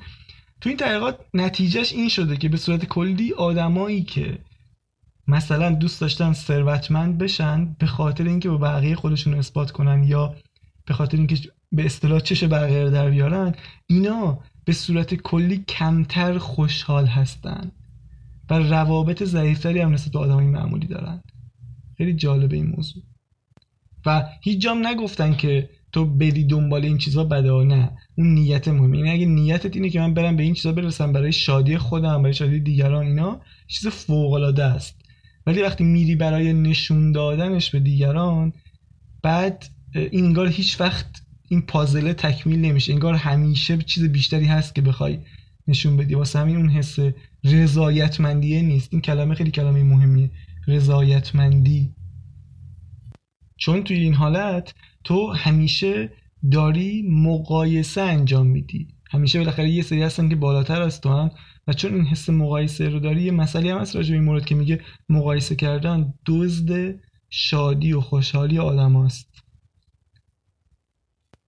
تو 0.62 0.70
این 0.70 0.78
تحقیقات 0.78 1.20
نتیجهش 1.34 1.94
این 1.94 2.10
شده 2.10 2.38
که 2.38 2.50
به 2.50 2.58
صورت 2.58 2.86
کلی 2.86 3.34
آدمایی 3.34 4.04
که 4.04 4.40
مثلا 5.28 5.70
دوست 5.70 6.02
داشتن 6.02 6.34
ثروتمند 6.34 7.18
بشن 7.18 7.76
به 7.80 7.86
خاطر 7.86 8.24
اینکه 8.24 8.50
به 8.50 8.58
بقیه 8.58 8.96
خودشون 8.96 9.34
اثبات 9.34 9.72
کنن 9.72 10.04
یا 10.04 10.36
به 10.86 10.94
خاطر 10.94 11.18
اینکه 11.18 11.38
به 11.72 11.86
اصطلاح 11.86 12.20
چش 12.20 12.44
بقیه 12.44 12.90
در 12.90 13.10
بیارن 13.10 13.56
اینا 13.88 14.40
به 14.66 14.74
صورت 14.74 15.16
کلی 15.16 15.58
کمتر 15.68 16.38
خوشحال 16.38 17.06
هستن 17.06 17.72
و 18.50 18.60
روابط 18.60 19.24
ضعیفتری 19.24 19.80
هم 19.80 19.94
نسبت 19.94 20.14
به 20.14 20.20
آدمای 20.20 20.46
معمولی 20.46 20.88
دارن. 20.88 21.22
خیلی 21.98 22.14
جالبه 22.14 22.56
این 22.56 22.68
موضوع. 22.68 23.04
و 24.06 24.30
هیچ 24.42 24.62
جام 24.62 24.88
نگفتن 24.88 25.36
که 25.36 25.70
تو 25.92 26.06
بری 26.06 26.44
دنبال 26.44 26.86
این 26.86 26.98
چیزها 26.98 27.24
بده 27.24 27.52
نه. 27.52 27.92
اون 28.18 28.34
نیت 28.34 28.68
مهمه. 28.68 28.98
این 28.98 29.06
یعنی 29.06 29.10
اگه 29.10 29.26
نیتت 29.26 29.76
اینه 29.76 29.90
که 29.90 30.00
من 30.00 30.14
برم 30.14 30.36
به 30.36 30.44
این 30.44 30.54
چیزا 30.54 30.72
برسم 30.72 31.14
برای 31.14 31.32
شادی 31.32 31.78
خودم 31.78 32.22
برای 32.22 32.34
شادی 32.34 32.60
دیگران 32.60 33.06
اینا 33.06 33.42
چیز 33.68 33.88
فوق 33.88 34.34
العاده 34.34 34.64
است. 34.64 35.02
ولی 35.46 35.62
وقتی 35.62 35.84
میری 35.84 36.16
برای 36.16 36.54
نشون 36.54 37.12
دادنش 37.12 37.72
به 37.72 37.80
دیگران 37.80 38.54
بعد 39.24 39.66
انگار 39.96 40.48
هیچ 40.48 40.82
وقت 40.82 41.22
این 41.50 41.62
پازله 41.62 42.14
تکمیل 42.14 42.62
نمیشه. 42.62 42.94
انگار 42.94 43.14
همیشه 43.14 43.78
چیز 43.78 44.04
بیشتری 44.04 44.46
هست 44.46 44.76
که 44.76 44.82
بخوای 44.82 45.20
نشون 45.68 45.98
بدی. 45.98 46.16
واسه 46.16 46.40
همین 46.40 46.56
اون 46.56 46.70
حس 46.70 46.98
رضایتمندیه 47.44 48.62
نیست. 48.62 48.90
این 48.92 49.02
کلمه 49.02 49.36
خیلی 49.36 49.52
کلمه 49.52 49.84
مهمیه. 49.84 50.32
رضایتمندی. 50.68 51.94
چون 53.58 53.84
توی 53.84 53.98
این 53.98 54.14
حالت 54.14 54.74
تو 55.04 55.32
همیشه 55.32 56.12
داری 56.52 57.02
مقایسه 57.10 58.02
انجام 58.02 58.48
میدی. 58.48 58.88
همیشه 59.12 59.40
بالاخره 59.40 59.70
یه 59.70 59.82
سری 59.82 60.04
هستن 60.04 60.30
که 60.30 60.36
بالاتر 60.36 60.82
از 60.82 61.02
تو 61.02 61.10
هم 61.10 61.32
و 61.68 61.74
چون 61.74 61.94
این 61.94 62.06
حس 62.06 62.30
مقایسه 62.30 62.90
رو 62.90 63.00
داری 63.00 63.22
یه 63.22 63.32
مسئله 63.32 63.74
هم 63.74 63.82
هست 63.82 63.96
راجع 63.96 64.10
به 64.10 64.16
این 64.16 64.24
مورد 64.24 64.46
که 64.46 64.56
میگه 64.56 64.82
مقایسه 65.10 65.56
کردن 65.56 66.14
دزد 66.26 66.96
شادی 67.30 67.94
و 67.94 68.02
خوشحالی 68.02 68.60
آدم 68.60 69.06
هست 69.06 69.45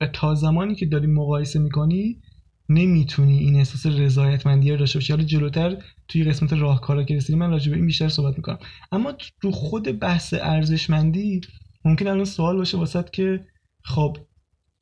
و 0.02 0.08
تا 0.08 0.36
زمانی 0.36 0.76
که 0.76 0.86
داری 0.86 1.08
مقایسه 1.08 1.60
می‌کنی 1.60 2.22
نمی‌تونی 2.70 3.38
این 3.38 3.56
احساس 3.56 3.86
رضایتمندی 3.86 4.72
رو 4.72 4.78
داشته 4.78 5.00
باشی. 5.00 5.14
حالا 5.14 5.26
جلوتر 5.26 5.78
توی 6.08 6.24
قسمت 6.24 6.54
راهکارا 6.54 7.04
که 7.04 7.16
رسیدیم 7.16 7.40
من 7.40 7.50
راجع 7.50 7.70
به 7.70 7.76
این 7.78 7.86
بیشتر 7.86 8.10
صحبت 8.10 8.38
می‌کنم. 8.38 8.60
اما 8.92 9.14
رو 9.42 9.52
خود 9.52 10.00
بحث 10.00 10.34
ارزشمندی 10.34 11.42
ممکن 11.86 12.08
الان 12.08 12.26
سوال 12.26 12.58
باشه 12.58 12.78
واسط 12.78 13.10
که 13.10 13.46
خب 13.84 14.18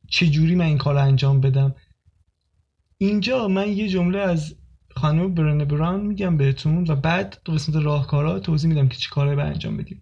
چجوری 0.09 0.55
من 0.55 0.65
این 0.65 0.77
کار 0.77 0.93
رو 0.93 1.01
انجام 1.01 1.41
بدم؟ 1.41 1.75
اینجا 2.97 3.47
من 3.47 3.69
یه 3.69 3.89
جمله 3.89 4.19
از 4.19 4.55
خانم 4.95 5.33
برن 5.33 5.65
بران 5.65 6.05
میگم 6.05 6.37
بهتون 6.37 6.85
و 6.87 6.95
بعد 6.95 7.41
تو 7.45 7.51
قسمت 7.51 7.75
راهکارا 7.75 8.39
توضیح 8.39 8.69
میدم 8.69 8.87
که 8.87 8.97
چی 8.97 9.09
کاره 9.09 9.35
به 9.35 9.43
انجام 9.43 9.77
بدیم. 9.77 10.01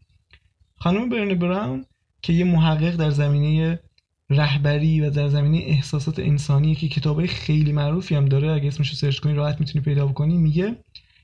خانم 0.75 1.10
برن 1.10 1.39
براون 1.39 1.86
که 2.22 2.34
یه 2.34 2.43
محقق 2.43 2.96
در 2.96 3.10
زمینه 3.10 3.79
رهبری 4.33 5.01
و 5.01 5.09
در 5.09 5.29
زمینه 5.29 5.57
احساسات 5.57 6.19
انسانی 6.19 6.75
که 6.75 6.87
کتابای 6.87 7.27
خیلی 7.27 7.71
معروفی 7.71 8.15
هم 8.15 8.25
داره. 8.25 8.51
اگه 8.51 8.67
اسمش 8.67 8.89
رو 8.89 8.95
سرچ 8.95 9.19
کنی 9.19 9.33
راحت 9.33 9.59
می‌تونی 9.59 9.85
پیدا 9.85 10.07
بکنی. 10.07 10.37
میگه 10.37 10.75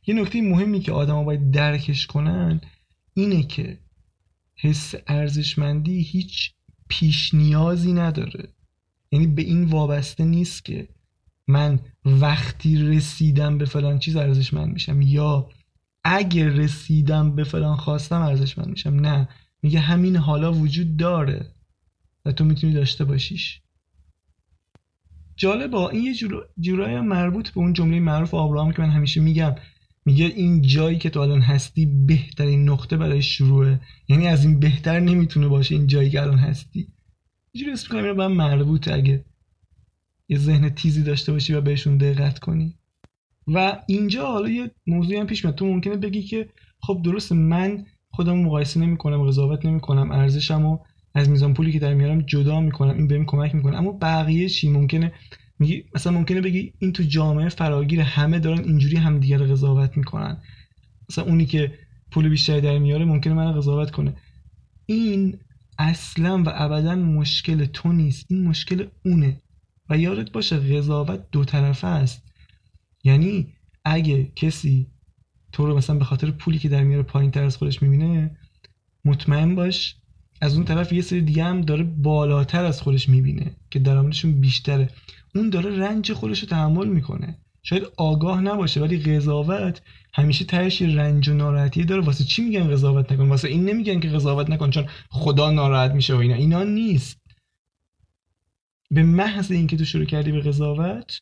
یه 0.07 0.15
نکته 0.15 0.41
مهمی 0.41 0.79
که 0.79 0.91
آدما 0.91 1.23
باید 1.23 1.51
درکش 1.51 2.07
کنن 2.07 2.61
اینه 3.13 3.43
که 3.43 3.77
حس 4.55 4.95
ارزشمندی 5.07 6.01
هیچ 6.01 6.51
پیش 6.87 7.33
نیازی 7.33 7.93
نداره. 7.93 8.47
یعنی 9.11 9.27
به 9.27 9.41
این 9.41 9.63
وابسته 9.63 10.25
نیست 10.25 10.65
که 10.65 10.87
من 11.47 11.79
وقتی 12.05 12.77
رسیدم 12.77 13.57
به 13.57 13.65
فلان 13.65 13.99
چیز 13.99 14.15
ارزشمند 14.15 14.73
میشم 14.73 15.01
یا 15.01 15.49
اگه 16.03 16.49
رسیدم 16.49 17.35
به 17.35 17.43
فلان 17.43 17.75
خواستم 17.75 18.21
ارزشمند 18.21 18.67
میشم. 18.67 18.93
نه. 18.93 19.29
میگه 19.61 19.79
همین 19.79 20.15
حالا 20.15 20.53
وجود 20.53 20.97
داره. 20.97 21.53
و 22.25 22.31
تو 22.31 22.45
می‌تونی 22.45 22.73
داشته 22.73 23.05
باشیش. 23.05 23.61
جالبه 25.35 25.77
این 25.77 26.03
یه 26.03 26.13
جورایی 26.59 26.99
مربوط 26.99 27.49
به 27.49 27.57
اون 27.57 27.73
جمله 27.73 27.99
معروف 27.99 28.33
آبراهام 28.33 28.71
که 28.71 28.81
من 28.81 28.89
همیشه 28.89 29.21
میگم. 29.21 29.55
میگه 30.05 30.25
این 30.25 30.61
جایی 30.61 30.97
که 30.97 31.09
تو 31.09 31.19
الان 31.19 31.41
هستی 31.41 31.85
بهترین 31.85 32.69
نقطه 32.69 32.97
برای 32.97 33.21
شروعه 33.21 33.79
یعنی 34.07 34.27
از 34.27 34.45
این 34.45 34.59
بهتر 34.59 34.99
نمی‌تونه 34.99 35.47
باشه 35.47 35.75
این 35.75 35.87
جایی 35.87 36.09
که 36.09 36.21
الان 36.21 36.37
هستی. 36.37 36.87
اینجوری 37.51 37.73
اسم 37.73 37.87
کنم 37.91 38.11
من 38.11 38.31
مربوط 38.31 38.87
اگه 38.87 39.25
یه 40.29 40.37
ذهن 40.37 40.69
تیزی 40.69 41.03
داشته 41.03 41.31
باشی 41.31 41.53
و 41.53 41.61
بهشون 41.61 41.97
دقت 41.97 42.39
کنی. 42.39 42.75
و 43.47 43.83
اینجا 43.87 44.31
حالا 44.31 44.49
یه 44.49 44.71
موضوعی 44.87 45.17
هم 45.17 45.27
پیش 45.27 45.45
میاد. 45.45 45.55
تو 45.55 45.65
ممکنه 45.65 45.97
بگی 45.97 46.23
که 46.23 46.49
خب 46.81 47.01
درست 47.03 47.31
من 47.31 47.85
خودم 48.11 48.37
مقایسه 48.37 48.79
نمی 48.79 48.97
کنم 48.97 49.23
قضاوت 49.27 49.65
نمی 49.65 49.79
کنم 49.79 50.11
ارزشمو 50.11 50.79
از 51.13 51.29
میزان 51.29 51.53
پولی 51.53 51.71
که 51.71 51.79
در 51.79 51.93
میارم 51.93 52.21
جدا 52.21 52.61
می‌کنم 52.61 52.97
این 52.97 53.07
بهم 53.07 53.25
کمک 53.25 53.55
می‌کنه. 53.55 53.77
اما 53.77 53.91
بقیه 53.91 54.49
چی؟ 54.49 54.69
ممکنه 54.69 55.13
میگی 55.59 55.83
مثلا 55.95 56.13
ممکنه 56.13 56.41
بگی 56.41 56.73
این 56.79 56.93
تو 56.93 57.03
جامعه 57.03 57.49
فراگیر 57.49 58.01
همه 58.01 58.39
دارن 58.39 58.63
اینجوری 58.63 58.97
هم 58.97 59.19
دیگر 59.19 59.37
قضاوت 59.37 59.97
می‌کنن. 59.97 60.37
مثلا 61.09 61.23
اونی 61.23 61.45
که 61.45 61.73
پول 62.11 62.29
بیشتری 62.29 62.61
در 62.61 62.77
میاره 62.77 63.05
ممکنه 63.05 63.33
من 63.33 63.51
قضاوت 63.51 63.91
کنه. 63.91 64.13
این 64.85 65.37
اصلا 65.77 66.43
و 66.43 66.49
ابدا 66.53 66.95
مشکل 66.95 67.65
تو 67.65 67.93
نیست. 67.93 68.25
این 68.29 68.47
مشکل 68.47 68.87
اونه. 69.05 69.41
و 69.89 69.97
یادت 69.97 70.31
باشه 70.31 70.57
قضاوت 70.57 71.31
دو 71.31 71.45
طرفه 71.45 71.87
است. 71.87 72.23
یعنی 73.03 73.53
اگه 73.85 74.31
کسی 74.35 74.87
تو 75.51 75.65
رو 75.65 75.77
مثلا 75.77 75.95
به 75.95 76.05
خاطر 76.05 76.31
پولی 76.31 76.59
که 76.59 76.69
در 76.69 76.83
میاره 76.83 77.03
پایین 77.03 77.31
تر 77.31 77.43
از 77.43 77.57
خودش 77.57 77.81
می‌بینه 77.81 78.37
مطمئن 79.05 79.55
باش 79.55 79.95
از 80.41 80.55
اون 80.55 80.65
طرف 80.65 80.93
یه 80.93 81.01
سری 81.01 81.21
دیگه 81.21 81.43
هم 81.43 81.61
داره 81.61 81.83
بالاتر 81.83 82.65
از 82.65 82.81
خودش 82.81 83.09
می‌بینه 83.09 83.55
که 83.71 83.79
درآمدشون 83.79 84.41
بیشتره. 84.41 84.89
اون 85.35 85.49
داره 85.49 85.77
رنج 85.77 86.13
خودش 86.13 86.39
رو 86.39 86.47
تحمل 86.47 86.87
می‌کنه. 86.87 87.37
شاید 87.63 87.83
آگاه 87.97 88.41
نباشه 88.41 88.81
ولی 88.81 88.97
قضاوت 88.97 89.81
همیشه 90.13 90.45
تهش 90.45 90.81
رنج 90.81 91.29
و 91.29 91.33
ناراحتی 91.33 91.85
داره. 91.85 92.01
واسه 92.01 92.23
چی 92.23 92.41
میگن 92.41 92.71
قضاوت 92.71 93.11
نکن؟ 93.11 93.29
واسه 93.29 93.47
این 93.47 93.65
نمیگن 93.65 93.99
که 93.99 94.09
قضاوت 94.09 94.49
نکن 94.49 94.69
چون 94.69 94.85
خدا 95.09 95.51
ناراحت 95.51 95.91
میشه 95.91 96.15
و 96.15 96.17
اینا. 96.17 96.35
اینا 96.35 96.63
نیست. 96.63 97.19
به 98.91 99.03
محض 99.03 99.51
اینکه 99.51 99.77
تو 99.77 99.85
شروع 99.85 100.05
کردی 100.05 100.31
به 100.31 100.41
قضاوت 100.41 101.21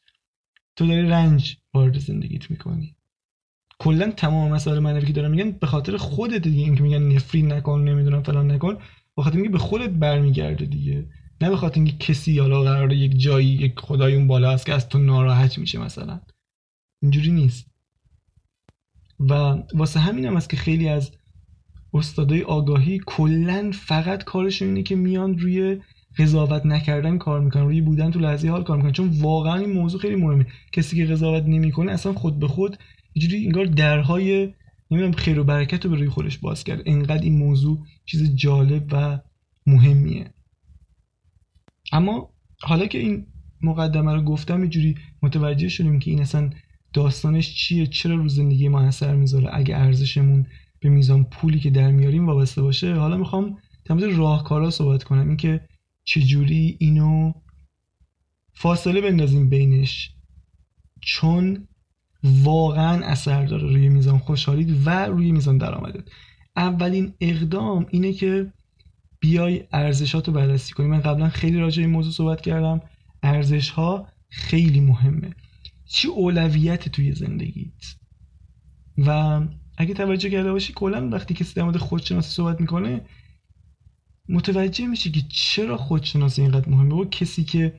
تو 0.76 0.88
داری 0.88 1.10
رنج 1.10 1.58
وارد 1.74 2.00
زندگیت 2.00 2.52
می‌کنی. 2.52 2.96
کلا 3.80 4.12
تمام 4.12 4.52
مسائل 4.52 4.80
معنوی 4.80 5.06
که 5.06 5.14
دارم 5.14 5.32
میگن 5.32 5.52
به 5.52 5.68
خاطر 5.68 5.98
خودت 5.98 6.42
دیگه 6.42 6.64
اینکه 6.64 6.84
میگن 6.84 7.04
نفرین 7.04 7.52
نکن 7.52 7.82
نمی‌دونم 7.82 8.24
فلان 8.24 8.52
نکن 8.52 8.78
بخاطر 9.18 9.36
اینکه 9.36 9.52
به 9.52 9.58
خودت 9.58 9.90
برمیگرده 9.90 10.66
دیگه. 10.66 11.06
نه 11.42 11.50
به 11.50 11.58
خاطر 11.58 11.76
اینکه 11.76 11.98
کسی 11.98 12.40
حالا 12.40 12.64
قراره 12.64 12.96
یک 12.96 13.20
جایی 13.20 13.48
یک 13.48 13.80
خدای 13.80 14.16
اون 14.16 14.28
بالا 14.28 14.52
هست 14.52 14.66
که 14.66 14.74
از 14.74 14.90
تو 14.90 15.00
ناراحت 15.00 15.58
میشه 15.58 15.80
مثلا. 15.80 16.22
اینجوری 17.02 17.32
نیست. 17.32 17.68
و 19.20 19.34
واسه 19.74 20.00
همین 20.00 20.26
هم 20.26 20.36
است 20.36 20.50
که 20.50 20.58
خیلی 20.58 20.90
از 20.90 21.12
استادای 21.94 22.42
آگاهی 22.42 23.02
کلا 23.06 23.72
فقط 23.74 24.24
کارشون 24.24 24.68
اینه 24.68 24.84
که 24.84 24.96
میان 24.96 25.40
روی 25.40 25.82
قضاوت 26.18 26.66
نکردن 26.66 27.18
کار 27.18 27.40
می‌کنن 27.40 27.64
روی 27.64 27.82
بودن 27.82 28.12
تو 28.12 28.20
لحظه 28.20 28.50
حال 28.50 28.64
کار 28.64 28.78
می‌کنن. 28.78 28.92
چون 28.92 29.10
واقعا 29.22 29.56
این 29.56 29.72
موضوع 29.72 30.02
خیلی 30.02 30.16
مهمه. 30.16 30.48
کسی 30.72 30.96
که 30.98 31.06
قضاوت 31.06 31.44
نمی‌کنه 31.44 31.92
اصلا 31.92 32.14
خود 32.14 32.40
به 32.40 32.48
خود 32.48 32.78
اینجوری 33.14 33.46
انگار 33.46 33.66
درهای 33.66 34.54
نمی‌دونم 34.92 35.14
خیر 35.14 35.40
و 35.40 35.44
برکت 35.44 35.86
رو 35.86 35.92
به 35.92 35.98
روی 35.98 36.10
خودش 36.10 36.38
باز 36.38 36.64
کرد. 36.64 36.82
انقدر 36.86 37.24
این 37.24 37.38
موضوع 37.38 37.86
چیز 38.06 38.36
جالب 38.36 38.88
و 38.92 39.20
مهمیه. 39.66 40.34
اما 41.92 42.34
حالا 42.62 42.86
که 42.86 42.98
این 42.98 43.28
مقدمه 43.62 44.14
رو 44.14 44.22
گفتم 44.22 44.62
اینجوری 44.62 44.96
متوجه 45.22 45.70
شدیم 45.70 46.00
که 46.00 46.12
این 46.12 46.22
اصلا 46.22 46.50
داستانش 46.94 47.56
چیه 47.56 47.88
چرا 47.88 48.16
رو 48.16 48.30
زندگی 48.30 48.68
ما 48.68 48.82
اثر 48.82 49.16
می‌ذاره؟ 49.16 49.50
اگه 49.54 49.78
ارزشمون 49.78 50.48
به 50.80 50.90
میزان 50.90 51.24
پولی 51.24 51.60
که 51.60 51.70
در 51.70 51.92
میاریم 51.92 52.26
وابسته 52.26 52.62
باشه 52.62 52.96
حالا 52.96 53.18
می‌خوام 53.18 53.58
مورد 53.90 54.04
راهکارا 54.04 54.70
صحبت 54.70 55.04
کنم. 55.04 55.28
اینکه 55.28 55.68
چجوری 56.04 56.78
اینو 56.80 57.34
فاصله 58.54 59.02
بندازیم 59.02 59.50
بینش. 59.50 60.14
چون 61.02 61.68
واقعا 62.24 63.06
اثر 63.06 63.46
داره 63.46 63.64
روی 63.64 63.90
میزان 63.90 64.18
خوشحالی 64.18 64.82
و 64.86 65.06
روی 65.06 65.32
میزان 65.32 65.58
درآمدت. 65.58 66.04
اولین 66.56 67.14
اقدام 67.22 67.86
اینه 67.90 68.14
که 68.14 68.54
بیای 69.20 69.64
ارزشات 69.72 70.28
رو 70.28 70.34
بررسی 70.34 70.74
کنی. 70.74 70.88
من 70.88 71.00
قبلا 71.00 71.30
خیلی 71.30 71.58
راجع 71.58 71.82
این 71.82 71.92
موضوع 71.92 72.12
صحبت 72.12 72.42
کردم. 72.42 72.82
ارزش 73.24 73.70
ها 73.70 74.08
خیلی 74.30 74.80
مهمه. 74.80 75.34
چی 75.86 76.08
اولویت 76.08 76.90
توی 76.90 77.12
زندگیت؟ 77.12 77.96
و 78.98 79.42
اگه 79.78 79.94
توجه 79.94 80.30
کرده 80.30 80.52
باشی 80.52 80.74
کلا 80.74 81.10
وقتی 81.10 81.34
کسی 81.34 81.54
در 81.54 81.64
مورد 81.64 81.78
خودشناسی 81.78 82.30
صحبت 82.30 82.62
می‌کنه 82.62 83.02
متوجه 84.30 84.88
میشه 84.88 85.12
که 85.12 85.22
چرا 85.30 85.78
خودشناسی 85.78 86.42
اینقدر 86.42 86.70
مهمه. 86.70 86.96
و 86.96 87.06
کسی 87.06 87.44
که 87.44 87.74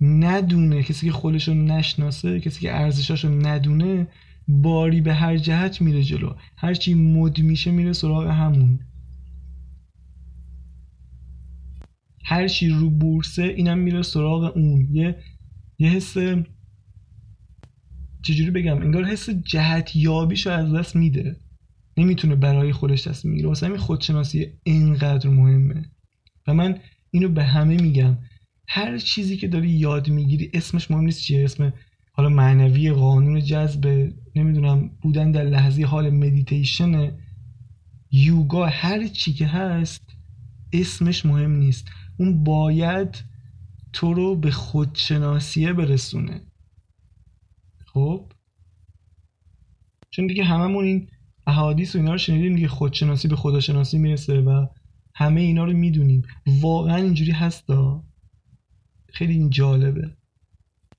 ندونه 0.00 0.82
کسی 0.82 1.06
که 1.06 1.12
خودش 1.12 1.48
رو 1.48 1.54
نشناسه 1.54 2.40
کسی 2.40 2.60
که 2.60 2.74
ارزشاش 2.74 3.24
رو 3.24 3.46
ندونه 3.46 4.08
باری 4.48 5.00
به 5.00 5.14
هر 5.14 5.36
جهت 5.36 5.80
میره 5.80 6.02
جلو. 6.02 6.34
هرچی 6.56 6.94
مد 6.94 7.38
میشه 7.40 7.70
میره 7.70 7.92
سراغ 7.92 8.26
همون. 8.26 8.80
هر 12.24 12.48
چی 12.48 12.68
رو 12.68 12.90
بورسه 12.90 13.42
اینم 13.42 13.78
میره 13.78 14.02
سراغ 14.02 14.56
اون. 14.56 14.88
یه 14.92 15.18
یه 15.78 15.88
حس 15.88 16.16
چجوری 18.22 18.50
بگم؟ 18.50 18.82
انگار 18.82 19.04
حس 19.04 19.30
جهت 19.30 19.96
یابیشو 19.96 20.50
از 20.50 20.74
دست 20.74 20.96
میده. 20.96 21.36
نمی‌تونه 21.96 22.36
برای 22.36 22.72
خودش 22.72 23.02
تصمیم 23.02 23.30
می‌گیره. 23.32 23.48
واسه 23.48 23.66
همین 23.66 23.78
خودشناسی 23.78 24.46
اینقدر 24.62 25.28
مهمه. 25.28 25.90
و 26.46 26.54
من 26.54 26.78
اینو 27.10 27.28
به 27.28 27.44
همه 27.44 27.76
میگم. 27.76 28.18
هر 28.68 28.98
چیزی 28.98 29.36
که 29.36 29.48
داری 29.48 29.70
یاد 29.70 30.08
می‌گیری 30.08 30.50
اسمش 30.54 30.90
مهم 30.90 31.04
نیست 31.04 31.22
چیه 31.22 31.44
اسم 31.44 31.72
حالا 32.12 32.28
معنوی 32.28 32.92
قانون 32.92 33.40
جذب 33.40 34.12
نمی‌دونم 34.36 34.90
بودن 35.02 35.32
در 35.32 35.44
لحظه 35.44 35.84
حال 35.84 36.10
مدیتیشن 36.10 37.12
یوگا 38.10 38.66
هر 38.66 39.06
چی 39.06 39.32
که 39.32 39.46
هست 39.46 40.02
اسمش 40.72 41.26
مهم 41.26 41.56
نیست. 41.56 41.88
اون 42.18 42.44
باید 42.44 43.24
تو 43.92 44.14
رو 44.14 44.36
به 44.36 44.50
خودشناسیه 44.50 45.72
برسونه. 45.72 46.40
خب؟ 47.86 48.32
چون 50.10 50.26
دیگه 50.26 50.44
هممون 50.44 50.84
این 50.84 51.08
احادیث 51.46 51.94
و 51.94 51.98
اینا 51.98 52.12
رو 52.12 52.18
شنیدیم 52.18 52.54
دیگه 52.54 52.68
خودشناسی 52.68 53.28
به 53.28 53.36
خداشناسی 53.36 53.98
می‌رسه 53.98 54.40
و 54.40 54.66
همه 55.14 55.40
اینا 55.40 55.64
رو 55.64 55.72
می‌دونیم. 55.72 56.22
واقعا 56.46 56.96
اینجوری 56.96 57.32
هستا 57.32 58.04
خیلی 59.18 59.32
این 59.32 59.50
جالبه. 59.50 60.16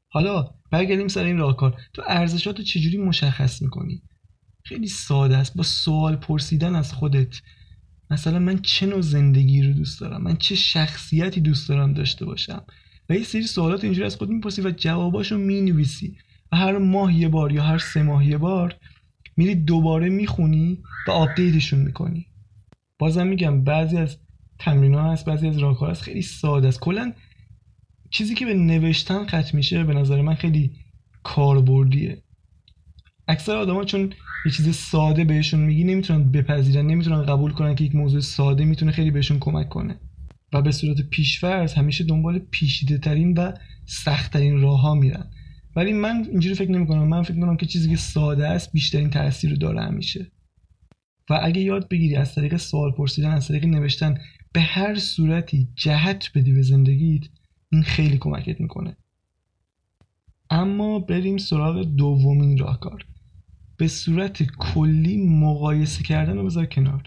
حالا 0.09 0.49
برگردیم 0.71 1.07
سر 1.07 1.23
این 1.23 1.37
راهکار. 1.37 1.81
تو 1.93 2.01
ارزشات 2.07 2.57
رو 2.57 2.63
چجوری 2.63 2.97
مشخص 2.97 3.61
می‌کنی؟ 3.61 4.01
خیلی 4.63 4.87
ساده 4.87 5.37
است. 5.37 5.57
با 5.57 5.63
سوال 5.63 6.15
پرسیدن 6.15 6.75
از 6.75 6.93
خودت. 6.93 7.41
مثلا 8.09 8.39
من 8.39 8.59
چه 8.61 8.85
نوع 8.85 9.01
زندگی 9.01 9.61
رو 9.61 9.73
دوست 9.73 10.01
دارم؟ 10.01 10.21
من 10.21 10.35
چه 10.35 10.55
شخصیتی 10.55 11.41
دوست 11.41 11.69
دارم 11.69 11.93
داشته 11.93 12.25
باشم؟ 12.25 12.63
و 13.09 13.13
یه 13.13 13.23
سری 13.23 13.43
سوالات 13.43 13.83
اینجوری 13.83 14.05
از 14.05 14.15
خود 14.15 14.29
می‌پرسی 14.29 14.61
و 14.61 14.71
جواباشو 14.71 15.37
می‌نویسی. 15.37 16.17
و 16.51 16.57
هر 16.57 16.77
ماه 16.77 17.15
یه 17.15 17.27
بار 17.27 17.51
یا 17.51 17.63
هر 17.63 17.77
سه 17.77 18.03
ماه 18.03 18.27
یه 18.27 18.37
بار 18.37 18.75
میری 19.37 19.55
دوباره 19.55 20.09
می‌خونی 20.09 20.83
و 21.07 21.11
آپدیتشون 21.11 21.79
می‌کنی. 21.79 22.25
بازم 22.99 23.27
میگم 23.27 23.63
بعضی 23.63 23.97
از 23.97 24.17
تمرین 24.59 24.93
ها 24.93 25.11
هست 25.11 25.25
بعضی 25.25 25.47
از 25.47 25.57
راهکار 25.57 25.89
هست. 25.89 26.01
خیلی 26.01 26.21
ساده 26.21 26.67
است. 26.67 26.79
کلا 26.79 27.13
چیزی 28.09 28.35
که 28.35 28.45
به 28.45 28.53
نوشتن 28.53 29.25
ختم 29.25 29.57
میشه 29.57 29.83
به 29.83 29.93
نظر 29.93 30.21
من 30.21 30.35
خیلی 30.35 30.71
کاربردیه. 31.23 32.23
اکثر 33.27 33.55
آدما 33.55 33.83
چون 33.83 34.13
یه 34.45 34.51
چیز 34.51 34.75
ساده 34.75 35.23
بهشون 35.23 35.59
میگی 35.59 35.83
نمی‌تونن 35.83 36.31
بپذیرن 36.31 36.87
نمی‌تونن 36.87 37.21
قبول 37.21 37.51
کنن 37.51 37.75
که 37.75 37.83
یک 37.83 37.95
موضوع 37.95 38.21
ساده 38.21 38.65
می‌تونه 38.65 38.91
خیلی 38.91 39.11
بهشون 39.11 39.39
کمک 39.39 39.69
کنه. 39.69 39.99
و 40.53 40.61
به 40.61 40.71
صورت 40.71 41.01
پیشفرض 41.01 41.73
همیشه 41.73 42.03
دنبال 42.03 42.39
پیشیده 42.39 42.97
ترین 42.97 43.33
و 43.33 43.51
سخت 43.85 44.33
ترین 44.33 44.61
راه 44.61 44.81
ها 44.81 44.95
میرن. 44.95 45.31
ولی 45.75 45.93
من 45.93 46.27
اینجوری 46.31 46.55
فکر 46.55 46.71
نمی 46.71 46.87
کنم 46.87 47.07
من 47.07 47.23
فکر 47.23 47.39
کنم 47.39 47.57
که 47.57 47.65
چیزی 47.65 47.89
که 47.89 47.95
ساده 47.95 48.47
است 48.47 48.71
بیشترین 48.71 49.09
تاثیر 49.09 49.49
رو 49.49 49.57
داره 49.57 49.81
همیشه. 49.81 50.31
و 51.29 51.39
اگه 51.43 51.61
یاد 51.61 51.89
بگیری 51.89 52.15
از 52.15 52.35
طریق 52.35 52.57
سوال 52.57 52.91
پرسیدن 52.91 53.31
از 53.31 53.47
طریق 53.47 53.65
نوشتن 53.65 54.17
به 54.53 54.61
هر 54.61 54.95
صورتی 54.95 55.67
جهت 55.75 56.31
بدی 56.35 56.53
به 56.53 56.61
زندگیت 56.61 57.21
این 57.69 57.83
خیلی 57.83 58.17
کمکت 58.17 58.61
می‌کنه. 58.61 58.97
اما 60.49 60.99
بریم 60.99 61.37
سراغ 61.37 61.83
دومین 61.83 62.57
راهکار. 62.57 63.05
به 63.77 63.87
صورت 63.87 64.43
کلی 64.43 65.17
مقایسه 65.27 66.03
کردن 66.03 66.37
رو 66.37 66.45
بذار 66.45 66.65
کنار. 66.65 67.03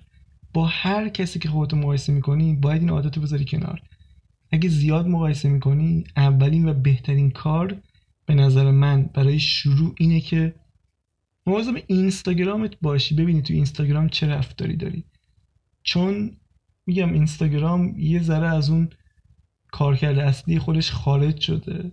با 0.53 0.67
هر 0.67 1.09
کسی 1.09 1.39
که 1.39 1.49
خودتو 1.49 1.77
مقایسه 1.77 2.13
می‌کنی 2.13 2.57
باید 2.57 2.81
این 2.81 2.91
عادت 2.91 3.17
رو 3.17 3.23
بذاری 3.23 3.45
کنار. 3.45 3.83
اگه 4.53 4.69
زیاد 4.69 5.09
مقایسه 5.09 5.49
می‌کنی 5.49 6.05
اولین 6.17 6.69
و 6.69 6.75
بهترین 6.75 7.31
کار 7.31 7.83
به 8.27 8.35
نظر 8.35 8.71
من 8.71 9.03
برای 9.03 9.39
شروع 9.39 9.95
اینه 9.99 10.21
که 10.21 10.55
مواظب 11.47 11.83
اینستاگرامت 11.87 12.81
باشی 12.81 13.15
ببینی 13.15 13.43
تو 13.43 13.55
اینستاگرام 13.55 14.09
چه 14.09 14.27
رفتاری 14.27 14.77
داری. 14.77 15.05
چون 15.83 16.37
میگم 16.87 17.13
اینستاگرام 17.13 17.99
یه 17.99 18.23
ذره 18.23 18.49
از 18.49 18.71
اون 18.71 18.89
کارکرد 19.73 20.19
اصلی 20.19 20.59
خودش 20.59 20.91
خارج 20.91 21.41
شده. 21.41 21.93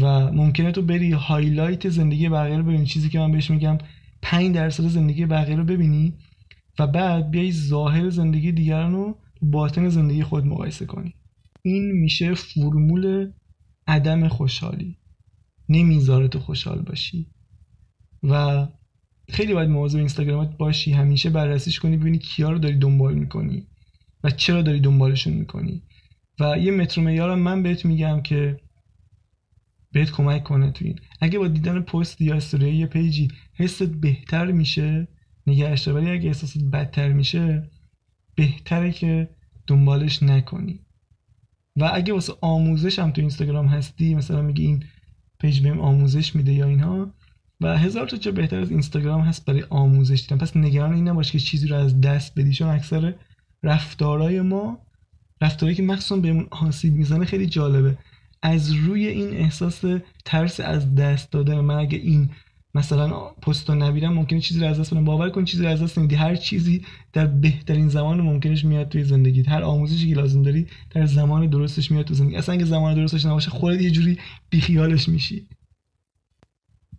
و 0.00 0.32
ممکنه 0.32 0.72
تو 0.72 0.82
بری 0.82 1.12
هایلایت 1.12 1.88
زندگی 1.88 2.28
بقیه 2.28 2.56
رو 2.56 2.62
ببینی. 2.62 2.86
چیزی 2.86 3.08
که 3.08 3.18
من 3.18 3.32
بهش 3.32 3.50
میگم 3.50 3.78
5 4.22 4.54
درصد 4.54 4.84
زندگی 4.84 5.26
بقیه 5.26 5.56
رو 5.56 5.64
ببینی 5.64 6.12
و 6.78 6.86
بعد 6.86 7.30
بیای 7.30 7.52
ظاهر 7.52 8.10
زندگی 8.10 8.52
دیگران 8.52 8.92
رو 8.92 9.18
باطن 9.42 9.88
زندگی 9.88 10.22
خود 10.22 10.46
مقایسه 10.46 10.86
کنی. 10.86 11.14
این 11.62 11.92
میشه 11.92 12.34
فرمول 12.34 13.32
عدم 13.86 14.28
خوشحالی. 14.28 14.96
نمی‌ذاره 15.68 16.28
تو 16.28 16.38
خوشحال 16.38 16.82
باشی. 16.82 17.26
و 18.22 18.66
خیلی 19.28 19.54
باید 19.54 19.68
مواظب 19.68 19.98
اینستاگرامت 19.98 20.56
باشی. 20.56 20.92
همیشه 20.92 21.30
بررسیش 21.30 21.80
کنی 21.80 21.96
ببینی 21.96 22.18
کیا 22.18 22.50
رو 22.50 22.58
داری 22.58 22.78
دنبال 22.78 23.14
می‌کنی 23.14 23.66
و 24.24 24.30
چرا 24.30 24.62
داری 24.62 24.80
دنبالشون 24.80 25.32
می‌کنی. 25.32 25.82
و 26.40 26.58
یه 26.58 26.72
متر 26.72 27.00
معیارم 27.00 27.38
من 27.38 27.62
بهت 27.62 27.84
میگم 27.84 28.22
که 28.22 28.60
بهت 29.92 30.10
کمک 30.10 30.42
کنه 30.42 30.70
تو 30.70 30.84
این. 30.84 30.98
اگه 31.20 31.38
با 31.38 31.48
دیدن 31.48 31.80
پست 31.80 32.20
یا 32.20 32.34
استوری 32.34 32.74
یه 32.74 32.86
پیجی 32.86 33.28
حست 33.54 33.82
بهتر 33.82 34.52
میشه 34.52 35.08
نگهش 35.46 35.88
ولی 35.88 36.10
اگه 36.10 36.26
احساست 36.26 36.64
بدتر 36.64 37.12
میشه 37.12 37.70
بهتره 38.34 38.92
که 38.92 39.28
دنبالش 39.66 40.22
نکنی. 40.22 40.80
و 41.76 41.90
اگه 41.94 42.12
واسه 42.12 42.32
آموزش 42.40 42.98
هم 42.98 43.10
تو 43.10 43.20
اینستاگرام 43.20 43.66
هستی 43.66 44.14
مثلا 44.14 44.42
میگی 44.42 44.66
این 44.66 44.84
پیج 45.38 45.60
بهم 45.60 45.80
آموزش 45.80 46.36
میده 46.36 46.52
یا 46.52 46.66
اینها 46.66 47.14
و 47.60 47.78
هزار 47.78 48.06
تا 48.06 48.16
چه 48.16 48.30
بهتر 48.30 48.60
از 48.60 48.70
اینستاگرام 48.70 49.20
هست 49.20 49.44
برای 49.44 49.64
آموزش 49.70 50.20
دیدن. 50.20 50.38
پس 50.38 50.56
نگران 50.56 50.94
این 50.94 51.08
نباش 51.08 51.32
که 51.32 51.38
چیزی 51.38 51.68
رو 51.68 51.76
از 51.76 52.00
دست 52.00 52.38
بدی. 52.38 52.52
چون 52.52 52.68
اکثر 52.68 53.14
رفتارای 53.62 54.40
ما 54.40 54.78
رفتاری 55.40 55.74
که 55.74 55.82
مخصوصا 55.82 56.16
بهمون 56.16 56.46
آسیب 56.50 56.94
می‌زنه 56.94 57.24
خیلی 57.24 57.46
جالبه. 57.46 57.98
از 58.42 58.72
روی 58.72 59.06
این 59.06 59.36
احساس 59.36 59.84
ترس 60.24 60.60
از 60.60 60.94
دست 60.94 61.32
دادن 61.32 61.60
من 61.60 61.74
اگه 61.74 61.98
این 61.98 62.30
مثلا 62.74 63.10
پست 63.42 63.70
نبیرم 63.70 64.12
ممکنه 64.12 64.40
چیزی 64.40 64.60
رو 64.60 64.66
از 64.66 64.80
دست 64.80 64.94
بدم. 64.94 65.04
باور 65.04 65.30
کن 65.30 65.44
چیزی 65.44 65.62
رو 65.62 65.68
از 65.68 65.82
دست 65.82 65.98
نمیدی. 65.98 66.14
هر 66.14 66.36
چیزی 66.36 66.84
در 67.12 67.26
بهترین 67.26 67.88
زمان 67.88 68.20
ممکنش 68.20 68.64
میاد 68.64 68.88
توی 68.88 69.04
زندگیت. 69.04 69.48
هر 69.48 69.62
آموزشی 69.62 70.08
که 70.08 70.14
لازم 70.14 70.42
داری 70.42 70.66
در 70.90 71.06
زمان 71.06 71.50
درستش 71.50 71.90
میاد 71.90 72.04
تو 72.04 72.14
زندگی. 72.14 72.36
اصلا 72.36 72.54
اگه 72.54 72.64
زمان 72.64 72.94
درستش 72.94 73.26
نباشه 73.26 73.50
خودت 73.50 73.80
یه 73.80 73.90
جوری 73.90 74.18
بیخیالش 74.50 75.08
میشی. 75.08 75.48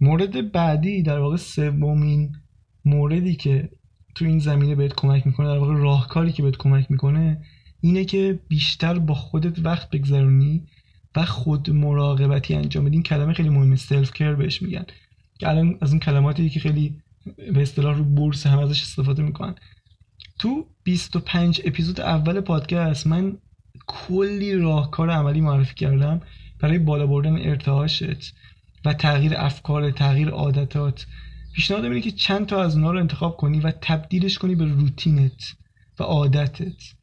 مورد 0.02 0.52
بعدی 0.52 1.04
در 1.04 1.20
واقع 1.20 1.36
سومین 1.36 2.36
موردی 2.86 3.36
که 3.36 3.70
تو 4.16 4.26
این 4.26 4.40
زمینه 4.40 4.76
بهت 4.76 4.94
کمک 4.94 5.28
می‌کنه 5.28 5.48
در 5.48 5.58
واقع 5.58 5.74
راهکاری 5.74 6.32
که 6.32 6.44
بهت 6.44 6.58
کمک 6.58 6.92
می‌کنه 6.92 7.42
اینه 7.86 8.06
که 8.06 8.40
بیشتر 8.48 9.00
با 9.00 9.14
خودت 9.14 9.60
وقت 9.60 9.90
بگذرونی 9.90 10.68
و 11.16 11.26
خود 11.26 11.70
مراقبتی 11.70 12.56
انجام 12.56 12.86
بدین 12.86 13.04
کلمه 13.04 13.34
خیلی 13.34 13.50
مهمه 13.50 13.76
سلف 13.76 14.14
کر 14.14 14.36
بهش 14.36 14.62
میگن. 14.62 14.86
که 15.40 15.50
الان 15.50 15.78
از 15.82 15.92
این 15.92 16.00
کلماتی 16.00 16.50
که 16.50 16.60
خیلی 16.60 17.02
به 17.54 17.62
اصطلاح 17.62 17.98
رو 17.98 18.04
بورس 18.04 18.48
هم 18.48 18.60
ازش 18.60 18.82
استفاده 18.82 19.24
می‌کنن. 19.24 19.56
تو 20.40 20.66
25 20.84 21.62
اپیزود 21.66 22.02
اول 22.02 22.42
پادکست 22.42 23.08
من 23.08 23.38
کلی 23.88 24.56
راهکار 24.56 25.10
عملی 25.10 25.42
معرفی 25.42 25.76
کردم 25.76 26.22
برای 26.60 26.80
بالا 26.80 27.08
بردن 27.08 27.38
ارتعاشت 27.38 28.34
و 28.86 28.94
تغییر 28.94 29.34
افکار 29.38 29.92
تغییر 29.92 30.30
عادتات. 30.30 31.06
پیشنهاد 31.54 31.84
اینه 31.84 32.02
که 32.02 32.12
چند 32.12 32.46
تا 32.46 32.64
از 32.64 32.76
اونها 32.76 32.92
رو 32.92 33.00
انتخاب 33.00 33.38
کنی 33.38 33.60
و 33.60 33.72
تبدیلش 33.72 34.38
کنی 34.38 34.56
به 34.56 34.66
روتینت 34.66 35.56
و 36.00 36.04
عادتت. 36.04 36.96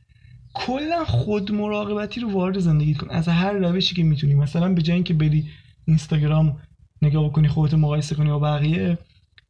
کلا 0.55 1.05
خود 1.05 1.53
مراقبتی 1.53 2.21
رو 2.21 2.31
وارد 2.31 2.59
زندگیت 2.59 2.97
کن. 2.97 3.11
از 3.11 3.29
هر 3.29 3.53
روشی 3.53 3.95
که 3.95 4.03
می‌تونی. 4.03 4.35
مثلا 4.35 4.75
به 4.75 4.83
جای 4.83 4.95
اینکه 4.95 5.15
بری 5.15 5.49
اینستاگرام 5.85 6.57
نگاه 7.03 7.29
بکنی 7.29 7.49
خودت 7.49 7.75
مقایسه 7.75 8.15
کنی 8.15 8.31
با 8.31 8.39
بقیه 8.39 8.99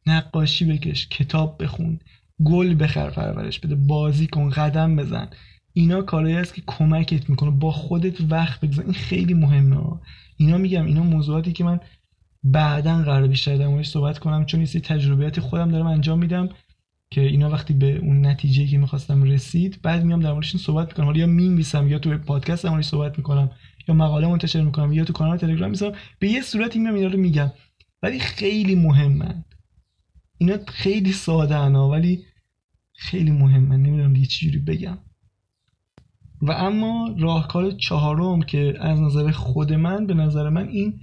نقاشی 0.05 0.65
بکش 0.65 1.07
کتاب 1.07 1.63
بخون 1.63 1.99
گل 2.43 2.83
بخر 2.83 3.09
پرورش 3.09 3.59
بده 3.59 3.75
بازی 3.75 4.27
کن 4.27 4.49
قدم 4.49 4.95
بزن. 4.95 5.27
اینا 5.73 6.01
کارهایی 6.01 6.35
است 6.35 6.53
که 6.53 6.61
کمکت 6.67 7.29
می‌کنه. 7.29 7.51
با 7.51 7.71
خودت 7.71 8.21
وقت 8.29 8.61
بگذار. 8.61 8.85
این 8.85 8.93
خیلی 8.93 9.33
مهمه. 9.33 9.77
اینا 10.37 10.57
میگم 10.57 10.85
اینا 10.85 11.03
موضوعاتی 11.03 11.51
که 11.51 11.63
من 11.63 11.79
بعدا 12.43 13.03
قرار 13.03 13.27
بیشتر 13.27 13.55
در 13.55 13.83
صحبت 13.83 14.19
کنم. 14.19 14.45
چون 14.45 14.59
این 14.59 14.81
تجربیات 14.81 15.39
خودم 15.39 15.71
دارم 15.71 15.87
انجام 15.87 16.19
میدم. 16.19 16.49
که 17.13 17.21
اینا 17.21 17.49
وقتی 17.49 17.73
به 17.73 17.97
اون 17.97 18.25
نتیجه 18.25 18.67
که 18.67 18.77
می‌خواستم 18.77 19.23
رسید 19.23 19.79
بعد 19.81 20.03
میام 20.03 20.19
در 20.19 20.33
موردش 20.33 20.55
صحبت 20.55 20.87
می‌کنم. 20.87 21.05
حالا 21.05 21.19
یا 21.19 21.25
می‌نویسم 21.25 21.87
یا 21.87 21.99
تو 21.99 22.17
پادکست 22.17 22.63
در 22.63 22.81
صحبت 22.81 23.17
می‌کنم 23.17 23.51
یا 23.87 23.95
مقاله 23.95 24.27
منتشر 24.27 24.61
می‌کنم 24.61 24.93
یا 24.93 25.03
تو 25.03 25.13
کانال 25.13 25.37
تلگرام 25.37 25.69
می‌ذارم 25.69 25.95
به 26.19 26.27
یه 26.27 26.41
صورتی 26.41 26.79
میام 26.79 26.95
اینا 26.95 27.07
رو 27.07 27.19
میگم. 27.19 27.51
ولی 28.03 28.19
خیلی 28.19 28.75
مهمن. 28.75 29.45
اینا 30.37 30.57
خیلی 30.67 31.11
ساده 31.11 31.55
انا 31.57 31.89
ولی 31.89 32.23
خیلی 32.93 33.31
مهمن. 33.31 33.81
نمی‌دونم 33.81 34.13
دیگه 34.13 34.25
چجوری 34.25 34.59
بگم. 34.59 34.97
و 36.41 36.51
اما 36.51 37.15
راهکار 37.19 37.71
چهارم 37.71 38.41
که 38.41 38.73
از 38.79 38.99
نظر 38.99 39.31
خود 39.31 39.73
من 39.73 40.07
به 40.07 40.13
نظر 40.13 40.49
من 40.49 40.67
این 40.67 40.99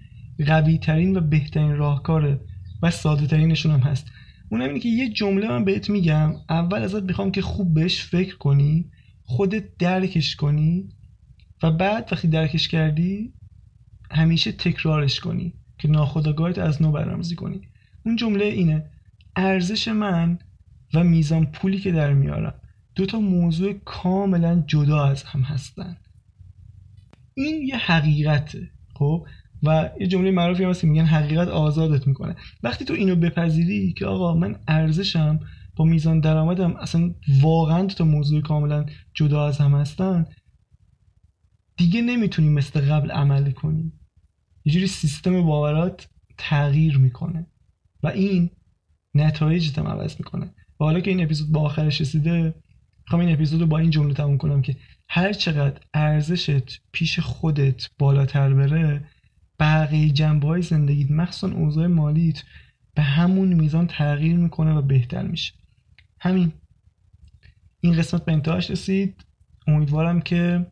قوی 0.47 0.79
ترین 0.79 1.17
و 1.17 1.21
بهترین 1.21 1.77
راهکاره 1.77 2.41
و 2.83 2.91
ساده 2.91 3.27
ترینشون 3.27 3.73
هم 3.73 3.81
هست. 3.81 4.07
اون 4.51 4.63
اینه 4.63 4.79
که 4.79 4.89
یه 4.89 5.09
جمله 5.09 5.49
من 5.49 5.65
بهت 5.65 5.91
میگم. 5.91 6.35
اول 6.49 6.83
ازت 6.83 7.03
می‌خوام 7.03 7.33
که 7.33 7.43
خوب 7.43 7.75
بهش 7.75 8.05
فکر 8.05 8.37
کنی 8.37 8.91
خودت 9.25 9.77
درکش 9.79 10.37
کنی 10.37 10.89
و 11.63 11.71
بعد 11.71 12.09
وقتی 12.13 12.29
درکش 12.29 12.69
کردی 12.69 13.33
همیشه 14.11 14.53
تکرارش 14.53 15.21
کنی 15.21 15.55
که 15.79 15.89
ناخودآگاهت 15.89 16.59
از 16.59 16.83
نو 16.83 16.93
برنامه‌ریزی 16.93 17.35
کنی. 17.35 17.61
اون 18.07 18.17
جمله 18.17 18.45
اینه. 18.45 18.91
ارزش 19.37 19.89
من 19.89 20.39
و 20.95 21.05
میزان 21.05 21.47
پولی 21.47 21.79
که 21.79 21.93
در 21.93 22.13
میارم 22.13 22.55
دو 22.95 23.07
تا 23.07 23.21
موضوع 23.21 23.73
کاملا 23.73 24.65
جدا 24.67 25.05
از 25.05 25.23
هم 25.23 25.41
هستن. 25.41 25.97
این 27.35 27.63
یه 27.67 27.77
حقیقته 27.77 28.71
خب؟ 28.95 29.27
و 29.63 29.91
یه 30.01 30.07
جمله 30.07 30.31
معروفی 30.31 30.65
هست 30.65 30.85
میگن 30.85 31.05
حقیقت 31.05 31.49
آزادت 31.49 32.07
می‌کنه. 32.07 32.37
وقتی 32.63 32.85
تو 32.85 32.95
اینو 32.95 33.17
بپذیری 33.17 33.93
که 33.93 34.07
آقا 34.07 34.35
من 34.35 34.57
ارزشم 34.69 35.41
با 35.77 35.85
میزان 35.85 36.21
درآمدم 36.21 36.77
اصلا 36.77 37.15
واقعا 37.41 37.87
تو 37.87 38.05
موضوع 38.05 38.43
کاملا 38.43 38.87
جدا 39.15 39.47
از 39.47 39.59
هم 39.59 39.75
هستن 39.75 40.27
دیگه 41.77 42.03
نمی‌تونی 42.03 42.49
مثل 42.49 42.81
قبل 42.81 43.11
عمل 43.11 43.51
کنی. 43.51 43.93
یه 44.65 44.73
جوری 44.73 44.87
سیستم 44.87 45.43
باورات 45.43 46.09
تغییر 46.39 46.99
می‌کنه 46.99 47.47
و 48.03 48.09
این 48.09 48.51
نتایجت 49.15 49.79
هم 49.79 49.87
عوض 49.87 50.17
می‌کنه. 50.19 50.45
و 50.81 50.85
حالا 50.85 51.01
که 51.01 51.11
این 51.11 51.23
اپیزود 51.23 51.53
با 51.53 51.61
آخرش 51.61 52.01
رسیده 52.01 52.55
می‌خوام 53.05 53.21
این 53.21 53.33
اپیزود 53.33 53.61
رو 53.61 53.67
با 53.67 53.79
این 53.79 53.91
جمله 53.91 54.15
تموم 54.15 54.39
کنم 54.39 54.63
که 54.63 54.77
هر 55.09 55.33
چقدر 55.33 55.81
ارزشت 55.95 56.81
پیش 56.93 57.21
خودت 57.21 57.91
بالاتر 57.99 58.55
بره 58.55 59.09
بقیه 59.61 60.11
جنبه 60.11 60.47
های 60.47 60.63
زندگیت 60.63 61.11
مخصوصا 61.11 61.57
اوضاع 61.57 61.87
مالیت 61.87 62.43
به 62.95 63.03
همون 63.03 63.53
میزان 63.53 63.87
تغییر 63.87 64.37
می‌کنه 64.37 64.73
و 64.73 64.83
بهتر 64.83 65.23
میشه. 65.23 65.53
همین. 66.21 66.53
این 67.81 67.97
قسمت 67.97 68.25
به 68.25 68.33
انتهاش 68.33 68.71
رسید. 68.71 69.25
امیدوارم 69.67 70.21
که 70.21 70.67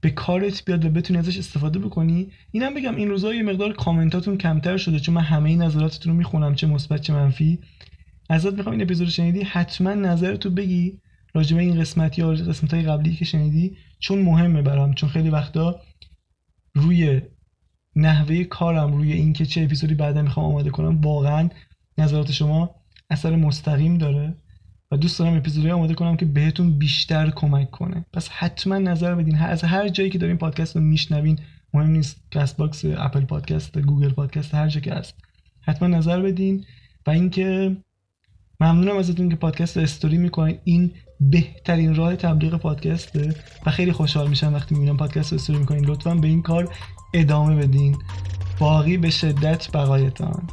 به 0.00 0.10
کارت 0.10 0.64
بیاد 0.64 0.84
و 0.84 0.90
بتونی 0.90 1.18
ازش 1.18 1.38
استفاده 1.38 1.78
بکنی. 1.78 2.32
اینم 2.50 2.74
بگم 2.74 2.96
این 2.96 3.08
روزا 3.08 3.34
یه 3.34 3.42
مقدار 3.42 3.72
کامنتاتون 3.72 4.38
کمتر 4.38 4.76
شده 4.76 5.00
چون 5.00 5.14
من 5.14 5.22
همه 5.22 5.56
نظراتتون 5.56 6.12
رو 6.12 6.18
می‌خونم 6.18 6.54
چه 6.54 6.66
مثبت 6.66 7.00
چه 7.00 7.12
منفی. 7.12 7.58
ازت 8.30 8.52
می‌خوام 8.52 8.72
این 8.72 8.82
اپیزود 8.82 9.08
شنیدی. 9.08 9.42
حتما 9.42 9.94
نظرتو 9.94 10.50
بگی 10.50 11.00
راجع 11.34 11.56
به 11.56 11.62
این 11.62 11.80
قسمت 11.80 12.18
یا 12.18 12.28
قسمت 12.28 12.74
های 12.74 12.82
قبلی 12.82 13.14
که 13.14 13.24
شنیدی 13.24 13.76
چون 13.98 14.22
مهمه 14.22 14.62
برام 14.62 14.94
چون 14.94 15.08
خیلی 15.08 15.30
وقتا 15.30 15.80
روی 16.74 17.20
نحوه 17.98 18.44
کارم 18.44 18.92
روی 18.92 19.12
اینکه 19.12 19.46
چه 19.46 19.62
اپیزودی 19.62 19.94
بعدا 19.94 20.22
می‌خوام 20.22 20.46
آماده 20.46 20.70
کنم 20.70 21.00
واقعا 21.00 21.48
نظرات 21.98 22.32
شما 22.32 22.74
اثر 23.10 23.36
مستقیم 23.36 23.98
داره 23.98 24.34
و 24.90 24.96
دوست 24.96 25.18
دارم 25.18 25.36
اپیزودی 25.36 25.70
آماده 25.70 25.94
کنم 25.94 26.16
که 26.16 26.26
بهتون 26.26 26.78
بیشتر 26.78 27.30
کمک 27.30 27.70
کنه. 27.70 28.04
پس 28.12 28.28
حتما 28.28 28.78
نظر 28.78 29.14
بدین. 29.14 29.36
از 29.36 29.64
هر 29.64 29.88
جایی 29.88 30.10
که 30.10 30.18
دارین 30.18 30.36
پادکست 30.36 30.76
رو 30.76 30.82
میشنوین 30.82 31.38
مهم 31.74 31.90
نیست 31.90 32.22
Castbox 32.30 32.84
Apple 32.84 33.24
Podcast 33.24 33.78
Google 33.78 34.10
Podcast 34.10 34.54
هر 34.54 34.68
جا 34.68 34.80
که 34.80 34.94
هست. 34.94 35.14
حتما 35.60 35.88
نظر 35.88 36.22
بدین. 36.22 36.64
و 37.06 37.10
اینکه 37.10 37.76
ممنونم 38.60 38.96
ازتون 38.96 39.28
که 39.28 39.36
پادکست 39.36 39.76
استوری 39.76 40.18
می‌کنین. 40.18 40.58
این 40.64 40.90
بهترین 41.20 41.94
راه 41.94 42.16
تبلیغ 42.16 42.54
پادکسته 42.56 43.34
و 43.66 43.70
خیلی 43.70 43.92
خوشحال 43.92 44.28
میشم 44.28 44.54
وقتی 44.54 44.74
می‌بینم 44.74 44.96
پادکست 44.96 45.32
استوری 45.32 45.58
می‌کنین. 45.58 45.84
لطفا 45.84 46.14
به 46.14 46.28
این 46.28 46.42
کار 46.42 46.74
ادامه 47.14 47.56
بدین. 47.56 47.96
باقی 48.60 48.96
به 48.96 49.10
شدت 49.10 49.76
بقایتان. 49.76 50.48